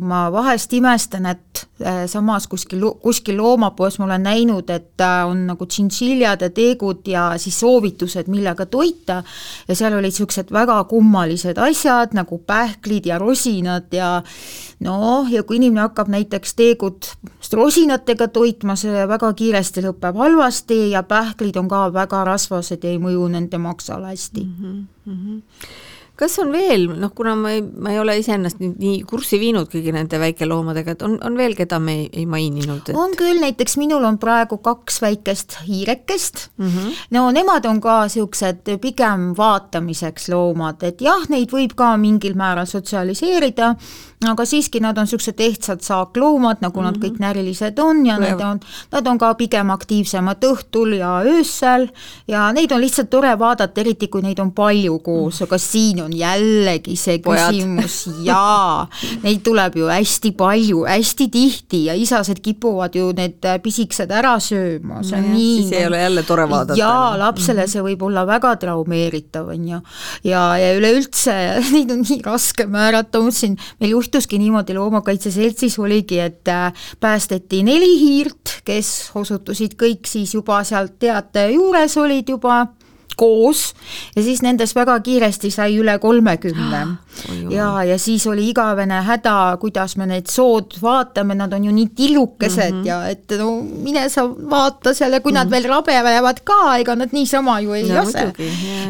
ma 0.00 0.24
vahest 0.32 0.72
imestan, 0.72 1.26
et 1.26 1.64
äh, 1.84 2.04
samas 2.10 2.46
kuskil, 2.50 2.84
kuskil 3.02 3.36
loomapoes 3.40 3.98
ma 3.98 4.08
olen 4.10 4.26
näinud, 4.28 4.70
et 4.70 5.00
äh, 5.00 5.18
on 5.28 5.46
nagu 5.50 5.66
tšintšiljad 5.66 6.46
ja 6.46 6.50
teegud 6.50 7.06
ja 7.08 7.30
siis 7.38 7.60
soovitused, 7.60 8.30
millega 8.32 8.66
toita, 8.66 9.22
ja 9.68 9.76
seal 9.78 9.98
olid 9.98 10.12
niisugused 10.12 10.50
väga 10.52 10.82
kummalised 10.90 11.58
asjad 11.62 12.12
nagu 12.16 12.38
pähklid 12.46 13.06
ja 13.08 13.18
rosinad 13.18 13.92
ja 13.94 14.22
noh, 14.82 15.28
ja 15.30 15.42
kui 15.46 15.58
inimene 15.60 15.86
hakkab 15.86 16.10
näiteks 16.12 16.56
teegut 16.58 17.12
rosinatega 17.52 18.28
toitma, 18.32 18.76
see 18.76 19.06
väga 19.08 19.32
kiiresti 19.38 19.84
lõpeb 19.86 20.18
halvasti 20.18 20.82
ja 20.90 21.02
pähklid 21.06 21.56
on 21.60 21.70
ka 21.70 21.86
väga 21.94 22.24
rasvased 22.28 22.84
ja 22.84 22.92
ei 22.92 23.00
mõju 23.02 23.28
nende 23.32 23.58
maksale 23.62 24.12
hästi 24.12 24.44
mm. 24.44 24.84
-hmm 25.06 25.81
kas 26.22 26.38
on 26.38 26.52
veel, 26.54 26.86
noh, 27.00 27.10
kuna 27.16 27.34
ma 27.38 27.52
ei, 27.56 27.62
ma 27.62 27.92
ei 27.92 27.98
ole 27.98 28.14
iseennast 28.20 28.60
nüüd 28.62 28.78
nii 28.82 29.00
kurssi 29.08 29.40
viinud 29.42 29.70
kõigi 29.72 29.94
nende 29.94 30.20
väikeloomadega, 30.22 30.94
et 30.94 31.02
on, 31.06 31.16
on 31.26 31.38
veel, 31.38 31.56
keda 31.58 31.80
me 31.82 31.96
ei, 32.02 32.06
ei 32.22 32.26
maininud 32.30 32.92
et...? 32.92 32.96
on 32.98 33.16
küll, 33.18 33.40
näiteks 33.42 33.76
minul 33.80 34.04
on 34.06 34.18
praegu 34.22 34.60
kaks 34.62 35.00
väikest 35.02 35.58
hiirekest 35.66 36.46
mm, 36.56 36.68
-hmm. 36.68 37.00
no 37.16 37.24
nemad 37.34 37.66
on 37.66 37.80
ka 37.82 38.02
niisugused 38.06 38.70
pigem 38.82 39.32
vaatamiseks 39.38 40.28
loomad, 40.32 40.82
et 40.86 41.02
jah, 41.02 41.26
neid 41.32 41.50
võib 41.50 41.74
ka 41.78 41.94
mingil 42.00 42.36
määral 42.38 42.68
sotsialiseerida, 42.70 43.72
aga 44.30 44.46
siiski 44.46 44.80
nad 44.84 44.98
on 44.98 45.08
niisugused 45.08 45.40
ehtsad 45.42 45.82
saakloomad, 45.82 46.62
nagu 46.62 46.80
mm 46.80 46.86
-hmm. 46.86 46.92
nad 46.92 47.02
kõik 47.02 47.18
mhm. 47.18 47.24
närilised 47.26 47.78
on 47.78 48.06
ja 48.06 48.18
need 48.18 48.40
on, 48.40 48.60
nad 48.92 49.06
on 49.06 49.18
ka 49.18 49.34
pigem 49.34 49.70
aktiivsemad 49.70 50.44
õhtul 50.44 50.94
ja 50.98 51.18
öösel 51.26 51.88
ja 52.28 52.52
neid 52.52 52.72
on 52.72 52.80
lihtsalt 52.80 53.10
tore 53.10 53.38
vaadata, 53.38 53.80
eriti 53.80 54.08
kui 54.08 54.22
neid 54.22 54.38
on 54.38 54.52
palju 54.52 54.98
koos 54.98 55.40
-hmm. 55.40 55.44
aga 55.44 55.58
siin 55.58 56.02
on 56.02 56.11
on 56.12 56.18
jällegi 56.18 56.94
see 56.98 57.18
küsimus, 57.24 57.96
jaa, 58.26 58.86
neid 59.24 59.42
tuleb 59.44 59.78
ju 59.80 59.88
hästi 59.90 60.32
palju, 60.38 60.84
hästi 60.88 61.28
tihti 61.32 61.84
ja 61.88 61.96
isased 61.98 62.42
kipuvad 62.44 62.96
ju 62.96 63.10
need 63.16 63.44
pisikesed 63.64 64.12
ära 64.12 64.34
sööma, 64.42 65.02
see 65.06 65.18
on 65.18 65.28
no, 65.28 65.36
nii. 65.36 65.54
siis 65.62 65.72
ei 65.78 65.86
ole 65.88 66.02
jälle 66.02 66.24
tore 66.28 66.46
vaadata. 66.50 66.78
jaa, 66.78 67.14
lapsele 67.20 67.66
see 67.70 67.84
võib 67.84 68.04
olla 68.08 68.26
väga 68.28 68.54
traumeeritav, 68.62 69.48
on 69.54 69.68
ju. 69.72 69.80
ja, 70.28 70.44
ja 70.60 70.72
üleüldse 70.78 71.36
neid 71.74 71.94
on 71.94 72.04
nii 72.04 72.20
raske 72.26 72.68
määrata, 72.70 73.22
ma 73.22 73.30
mõtlesin, 73.30 73.56
meil 73.80 73.96
juhtuski 73.96 74.40
niimoodi 74.42 74.76
Loomakaitse 74.76 75.32
Seltsis 75.34 75.78
oligi, 75.82 76.20
et 76.22 76.48
äh, 76.52 76.86
päästeti 77.00 77.62
neli 77.66 77.94
hiirt, 78.00 78.58
kes 78.66 79.12
osutusid 79.18 79.76
kõik 79.80 80.08
siis 80.10 80.34
juba 80.36 80.62
sealt 80.66 80.98
teate 81.02 81.48
juures, 81.54 81.96
olid 82.00 82.28
juba 82.34 82.62
koos 83.18 83.72
ja 84.16 84.22
siis 84.22 84.42
nendest 84.42 84.76
väga 84.76 84.98
kiiresti 85.00 85.50
sai 85.50 85.76
üle 85.80 85.98
kolmekümne. 86.02 86.82
ja, 87.56 87.68
ja 87.84 87.98
siis 87.98 88.26
oli 88.26 88.48
igavene 88.50 89.02
häda, 89.06 89.56
kuidas 89.60 89.96
me 90.00 90.06
need 90.10 90.30
sood 90.32 90.78
vaatame, 90.82 91.36
nad 91.38 91.52
on 91.52 91.64
ju 91.68 91.72
nii 91.72 91.88
tillukesed 91.96 92.72
mm 92.72 92.82
-hmm. 92.82 92.86
ja 92.86 93.08
et 93.08 93.36
no 93.38 93.60
mine 93.62 94.08
sa 94.08 94.26
vaata 94.28 94.94
seal 94.94 95.12
ja 95.12 95.20
kui 95.20 95.32
mm 95.32 95.36
-hmm. 95.36 95.38
nad 95.38 95.46
mhm. 95.46 95.52
veel 95.52 95.68
rabelevad 95.68 96.40
ka, 96.44 96.78
ega 96.78 96.94
nad 96.94 97.12
niisama 97.12 97.60
ju 97.60 97.72
ei 97.72 97.88
no, 97.88 97.94
lase. 97.94 98.32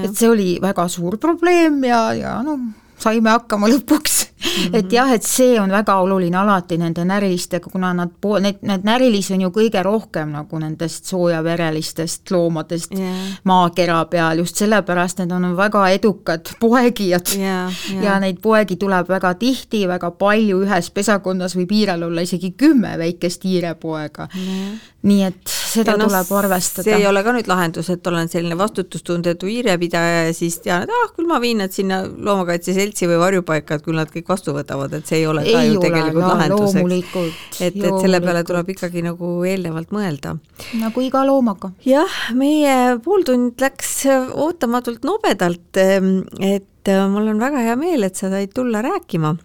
et 0.05 0.17
see 0.17 0.29
oli 0.29 0.59
väga 0.63 0.89
suur 0.89 1.17
probleem 1.19 1.85
ja, 1.85 2.13
ja 2.15 2.43
noh, 2.43 2.59
saime 3.03 3.35
hakkama 3.35 3.71
lõpuks 3.73 4.23
Mm 4.43 4.49
-hmm. 4.49 4.77
et 4.77 4.93
jah, 4.93 5.13
et 5.13 5.23
see 5.23 5.61
on 5.61 5.71
väga 5.71 5.95
oluline 5.97 6.37
alati 6.37 6.79
nende 6.79 7.05
närilistega, 7.05 7.71
kuna 7.71 7.93
nad, 7.95 8.11
need, 8.41 8.57
need 8.63 8.85
närilisi 8.85 9.35
on 9.35 9.41
ju 9.41 9.49
kõige 9.49 9.83
rohkem 9.83 10.29
nagu 10.29 10.59
nendest 10.59 11.05
soojaverelistest 11.05 12.31
loomadest 12.31 12.93
yeah. 12.99 13.17
maakera 13.45 14.05
peal, 14.05 14.39
just 14.39 14.57
sellepärast 14.57 15.19
need 15.19 15.33
on 15.33 15.57
väga 15.57 15.89
edukad 15.89 16.41
poegijad 16.61 17.27
yeah, 17.37 17.73
yeah. 17.91 18.05
ja 18.05 18.19
neid 18.21 18.41
poegi 18.43 18.77
tuleb 18.77 19.09
väga 19.09 19.35
tihti, 19.35 19.89
väga 19.89 20.11
palju, 20.11 20.63
ühes 20.67 20.91
pesakonnas 20.91 21.57
võib 21.57 21.71
hiirel 21.71 22.03
olla 22.03 22.21
isegi 22.21 22.51
kümme 22.51 22.99
väikest 22.99 23.45
hiirepoega 23.45 24.29
yeah 24.35 24.93
nii 25.03 25.23
et 25.27 25.51
seda 25.51 25.97
no, 25.97 26.07
tuleb 26.07 26.31
arvestada. 26.39 26.85
see 26.87 26.95
ei 27.01 27.07
ole 27.09 27.23
ka 27.27 27.35
nüüd 27.35 27.49
lahendus, 27.51 27.89
et 27.91 28.07
olen 28.07 28.29
selline 28.31 28.55
vastutustundetu 28.59 29.49
hiirepidaja 29.51 30.27
ja 30.29 30.35
siis 30.37 30.61
tean, 30.63 30.87
et 30.87 30.95
ah, 30.95 31.11
küll 31.17 31.27
ma 31.31 31.41
viin 31.43 31.59
nad 31.63 31.75
sinna 31.75 32.03
loomakaitse 32.07 32.75
seltsi 32.93 33.09
või 33.09 33.19
varjupaika, 33.21 33.77
et 33.77 33.85
küll 33.85 33.97
nad 33.97 34.11
kõik 34.13 34.29
vastu 34.29 34.53
võtavad, 34.55 34.93
et 34.97 35.09
see 35.09 35.23
ei 35.23 35.27
ole 35.27 35.45
ei 35.47 35.55
ka 35.55 35.63
ju 35.65 35.77
ole, 35.77 35.85
tegelikult 35.87 36.25
no, 36.25 36.33
lahenduseks. 36.35 37.61
et, 37.61 37.77
et 37.77 38.01
selle 38.03 38.21
peale 38.21 38.43
tuleb 38.45 38.73
ikkagi 38.75 39.05
nagu 39.05 39.33
eelnevalt 39.49 39.93
mõelda. 39.95 40.37
nagu 40.81 41.05
iga 41.05 41.25
loomaga. 41.27 41.73
jah, 41.87 42.19
meie 42.35 42.99
pooltund 43.05 43.61
läks 43.61 44.05
ootamatult 44.33 45.07
nobedalt, 45.09 45.71
ehm, 45.81 46.21
et 46.41 46.93
äh, 46.93 47.07
mul 47.09 47.33
on 47.33 47.41
väga 47.41 47.65
hea 47.65 47.79
meel, 47.81 48.05
et 48.05 48.17
sa 48.17 48.31
said 48.33 48.53
tulla 48.55 48.85
rääkima 48.85 49.37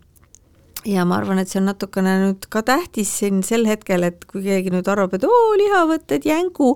ja 0.88 1.04
ma 1.08 1.18
arvan, 1.20 1.42
et 1.42 1.52
see 1.52 1.60
on 1.60 1.68
natukene 1.68 2.14
nüüd 2.22 2.48
ka 2.54 2.62
tähtis 2.66 3.10
siin 3.20 3.42
sel 3.46 3.68
hetkel, 3.68 4.06
et 4.08 4.24
kui 4.30 4.44
keegi 4.46 4.72
nüüd 4.72 4.88
arvab, 4.92 5.18
et 5.18 5.26
oo, 5.28 5.56
lihavõtted, 5.60 6.26
jänku, 6.28 6.72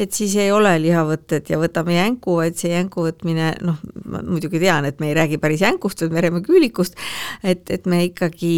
et 0.00 0.16
siis 0.16 0.36
ei 0.40 0.50
ole 0.54 0.72
lihavõtted 0.80 1.50
ja 1.52 1.60
võtame 1.60 1.98
jänku, 1.98 2.38
vaid 2.40 2.56
see 2.60 2.72
jänku 2.72 3.04
võtmine, 3.08 3.52
noh, 3.66 3.80
ma 4.08 4.22
muidugi 4.26 4.62
tean, 4.62 4.88
et 4.88 5.02
me 5.02 5.10
ei 5.10 5.18
räägi 5.18 5.40
päris 5.42 5.64
jänkust, 5.64 6.04
vaid 6.04 6.16
me 6.16 6.24
räägime 6.24 6.44
küülikust, 6.46 6.96
et, 7.44 7.66
et 7.70 7.88
me 7.90 8.04
ikkagi, 8.08 8.54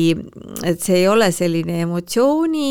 et 0.69 0.83
see 0.83 1.03
ei 1.03 1.09
ole 1.11 1.33
selline 1.35 1.83
emotsiooni 1.87 2.71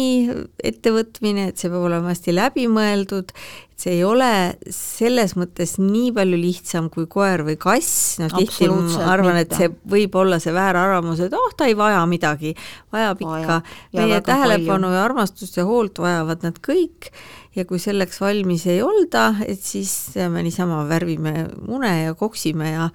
ettevõtmine, 0.72 1.50
et 1.52 1.60
see 1.60 1.72
peab 1.72 1.90
olema 1.90 2.14
hästi 2.16 2.38
läbimõeldud 2.38 3.36
see 3.82 3.96
ei 3.98 4.04
ole 4.06 4.30
selles 4.74 5.34
mõttes 5.40 5.78
nii 5.82 6.12
palju 6.16 6.38
lihtsam 6.38 6.90
kui 6.94 7.08
koer 7.12 7.44
või 7.48 7.58
kass, 7.62 8.20
noh 8.22 8.34
tihti 8.36 8.70
ma 8.70 9.08
arvan, 9.10 9.40
et 9.42 9.56
see 9.58 9.72
võib 9.90 10.16
olla 10.22 10.38
see 10.44 10.54
väärarvamus, 10.56 11.24
et 11.26 11.36
oh, 11.38 11.50
ta 11.58 11.70
ei 11.70 11.78
vaja 11.78 12.04
midagi, 12.10 12.54
vajab 12.94 13.24
ikka. 13.26 13.40
Vaja. 13.42 13.62
meie 13.98 14.22
tähelepanu 14.26 14.90
palju. 14.90 14.98
ja 14.98 15.06
armastust 15.08 15.58
ja 15.58 15.66
hoolt 15.68 16.02
vajavad 16.04 16.46
nad 16.48 16.62
kõik. 16.64 17.12
Ja 17.58 17.66
kui 17.68 17.82
selleks 17.84 18.22
valmis 18.22 18.64
ei 18.72 18.80
olda, 18.80 19.34
et 19.44 19.60
siis 19.60 20.14
me 20.32 20.44
niisama 20.46 20.86
värvime 20.88 21.50
mune 21.66 21.92
ja 22.06 22.14
koksime 22.16 22.72
ja 22.72 22.88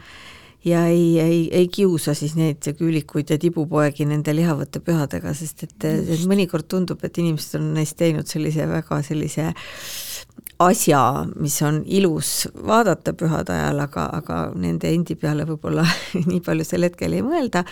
ja 0.67 0.87
ei, 0.91 1.21
ei, 1.21 1.43
ei 1.55 1.69
kiusa 1.69 2.15
siis 2.17 2.35
neid 2.35 2.65
küülikuid 2.79 3.31
ja 3.31 3.39
tibupoegi 3.39 4.07
nende 4.09 4.33
lihavõtte 4.35 4.81
pühadega, 4.83 5.35
sest 5.37 5.63
et, 5.69 5.77
et 5.85 6.25
mõnikord 6.27 6.67
tundub, 6.67 7.05
et 7.07 7.21
inimesed 7.23 7.61
on 7.61 7.69
neist 7.77 7.95
teinud 8.01 8.27
sellise 8.27 8.67
väga 8.71 8.99
sellise 9.07 9.53
asja, 10.59 11.27
mis 11.37 11.61
on 11.63 11.83
ilus 11.87 12.49
vaadata 12.67 13.13
pühade 13.13 13.53
ajal, 13.53 13.81
aga, 13.85 14.09
aga 14.21 14.41
nende 14.55 14.91
endi 14.95 15.17
peale 15.21 15.45
võib-olla 15.49 15.85
nii 16.31 16.41
palju 16.45 16.65
sel 16.65 16.89
hetkel 16.89 17.17
ei 17.17 17.25
mõelda 17.25 17.65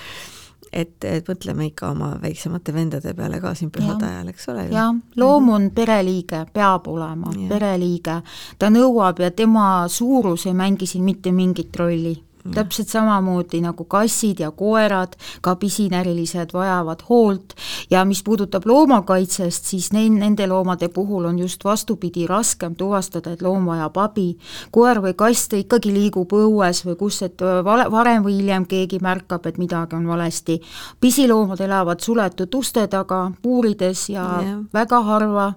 et, 0.75 1.05
et 1.07 1.29
mõtleme 1.29 1.69
ikka 1.71 1.91
oma 1.95 2.11
väiksemate 2.23 2.75
vendade 2.75 3.15
peale 3.17 3.41
ka 3.43 3.55
siin 3.57 3.71
pühade 3.75 4.09
ajal, 4.09 4.29
eks 4.33 4.49
ole 4.53 4.67
ju. 4.67 4.75
jah, 4.75 4.93
loom 5.21 5.51
on 5.55 5.71
pereliige, 5.75 6.45
peab 6.53 6.89
olema 6.93 7.33
ja. 7.37 7.49
pereliige, 7.53 8.21
ta 8.59 8.71
nõuab 8.75 9.23
ja 9.23 9.31
tema 9.31 9.67
suurus 9.89 10.47
ei 10.51 10.57
mängi 10.59 10.89
siin 10.91 11.05
mitte 11.07 11.33
mingit 11.33 11.77
rolli 11.81 12.15
täpselt 12.53 12.89
samamoodi 12.89 13.61
nagu 13.65 13.85
kassid 13.85 14.41
ja 14.41 14.51
koerad, 14.51 15.17
ka 15.41 15.57
pisinärilised 15.57 16.53
vajavad 16.53 17.03
hoolt 17.09 17.55
ja 17.91 18.05
mis 18.05 18.23
puudutab 18.23 18.67
loomakaitsest, 18.67 19.65
siis 19.65 19.93
neil, 19.93 20.13
nende 20.13 20.47
loomade 20.47 20.89
puhul 20.89 21.25
on 21.25 21.39
just 21.39 21.65
vastupidi, 21.65 22.27
raskem 22.27 22.75
tuvastada, 22.77 23.33
et 23.33 23.43
loom 23.43 23.67
vajab 23.67 23.97
abi. 23.97 24.27
koer 24.71 25.01
või 25.01 25.15
kass, 25.17 25.49
ta 25.49 25.57
ikkagi 25.57 25.93
liigub 25.93 26.33
õues 26.33 26.85
või 26.87 26.97
kus, 26.97 27.23
et 27.23 27.41
vale, 27.65 27.89
varem 27.91 28.25
või 28.25 28.39
hiljem 28.39 28.67
keegi 28.67 28.99
märkab, 29.03 29.47
et 29.47 29.59
midagi 29.59 29.97
on 29.97 30.07
valesti. 30.07 30.61
pisiloomad 31.01 31.61
elavad 31.61 32.01
suletud 32.01 32.55
uste 32.55 32.87
taga, 32.89 33.31
puurides 33.43 34.09
ja 34.09 34.25
yeah. 34.43 34.61
väga 34.73 35.01
harva 35.03 35.53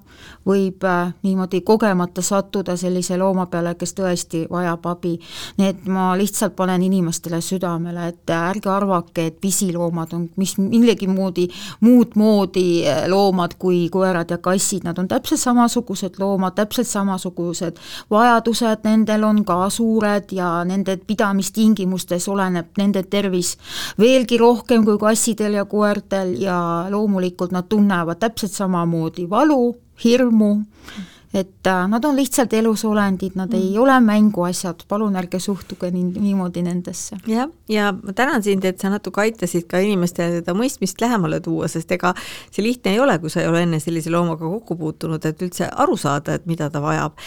võib 0.48 0.84
äh, 0.84 1.14
niimoodi 1.24 1.62
kogemata 1.62 2.22
sattuda 2.22 2.78
sellise 2.78 3.18
looma 3.18 3.46
peale, 3.52 3.76
kes 3.76 3.94
tõesti 3.94 4.46
vajab 4.50 4.86
abi. 4.88 5.18
nii 5.58 5.68
et 5.68 5.86
ma 5.86 6.14
lihtsalt 6.18 6.56
panen 6.56 6.77
panen 6.78 6.94
inimestele 6.94 7.42
südamele, 7.42 8.08
et 8.12 8.30
ärge 8.30 8.70
arvake, 8.70 9.26
et 9.28 9.40
pisiloomad 9.42 10.14
on 10.14 10.28
mis 10.38 10.58
millegi 10.58 11.08
moodi, 11.08 11.48
muud 11.82 12.14
moodi 12.16 12.84
eh, 12.86 13.08
loomad 13.10 13.56
kui 13.58 13.88
koerad 13.90 14.30
ja 14.30 14.38
kassid, 14.38 14.84
nad 14.86 14.98
on 15.00 15.08
täpselt 15.08 15.42
samasugused 15.42 16.20
loomad, 16.20 16.56
täpselt 16.56 16.88
samasugused 16.88 17.82
vajadused, 18.12 18.86
nendel 18.86 19.24
on 19.24 19.44
ka 19.46 19.70
suured 19.70 20.32
ja 20.32 20.64
nende 20.66 20.98
pidamistingimustes 20.98 22.28
oleneb 22.30 22.78
nende 22.78 23.04
tervis 23.10 23.56
veelgi 24.00 24.38
rohkem 24.38 24.86
kui 24.86 24.98
kassidel 25.02 25.58
ja 25.58 25.66
koertel 25.66 26.36
ja 26.42 26.60
loomulikult 26.92 27.52
nad 27.52 27.70
tunnevad 27.70 28.22
täpselt 28.22 28.54
samamoodi 28.54 29.30
valu, 29.30 29.76
hirmu 30.04 30.54
mm 30.56 31.17
et 31.34 31.68
äh, 31.68 31.88
nad 31.88 32.06
on 32.06 32.16
lihtsalt 32.16 32.54
elusolendid, 32.54 33.36
nad 33.36 33.52
mm. 33.52 33.56
ei 33.56 33.78
ole 33.78 34.00
mänguasjad, 34.02 34.86
palun 34.88 35.16
ärge 35.20 35.40
suhtuge 35.44 35.90
nii, 35.92 36.04
niimoodi 36.20 36.64
nendesse. 36.64 37.18
jah, 37.28 37.50
ja 37.70 37.92
ma 37.92 38.14
tänan 38.14 38.44
sind, 38.44 38.66
et 38.66 38.80
sa 38.80 38.90
natuke 38.90 39.22
aitasid 39.22 39.68
ka 39.68 39.82
inimestele 39.84 40.40
seda 40.40 40.56
mõistmist 40.58 41.02
lähemale 41.04 41.40
tuua, 41.44 41.68
sest 41.72 41.92
ega 41.92 42.14
see 42.52 42.64
lihtne 42.64 42.96
ei 42.96 43.02
ole, 43.04 43.18
kui 43.20 43.34
sa 43.34 43.42
ei 43.44 43.50
ole 43.52 43.66
enne 43.68 43.80
sellise 43.84 44.14
loomaga 44.14 44.48
kokku 44.48 44.78
puutunud, 44.80 45.26
et 45.26 45.44
üldse 45.44 45.68
aru 45.68 45.98
saada, 46.00 46.38
et 46.38 46.48
mida 46.48 46.70
ta 46.72 46.82
vajab. 46.84 47.18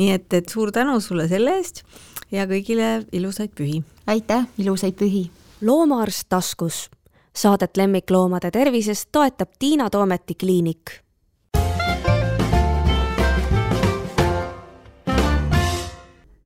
nii 0.00 0.14
et, 0.16 0.32
et 0.32 0.48
suur 0.48 0.72
tänu 0.72 1.00
sulle 1.00 1.28
selle 1.28 1.58
eest 1.60 1.84
ja 2.32 2.48
kõigile 2.48 3.04
ilusaid 3.12 3.52
pühi! 3.56 3.82
aitäh, 4.06 4.48
ilusaid 4.58 4.96
pühi! 4.96 5.28
loomaarst 5.60 6.28
taskus. 6.28 6.88
Saadet 7.36 7.76
lemmikloomade 7.76 8.50
tervisest 8.50 9.08
toetab 9.12 9.52
Tiina 9.58 9.90
Toometi 9.90 10.34
kliinik 10.34 10.96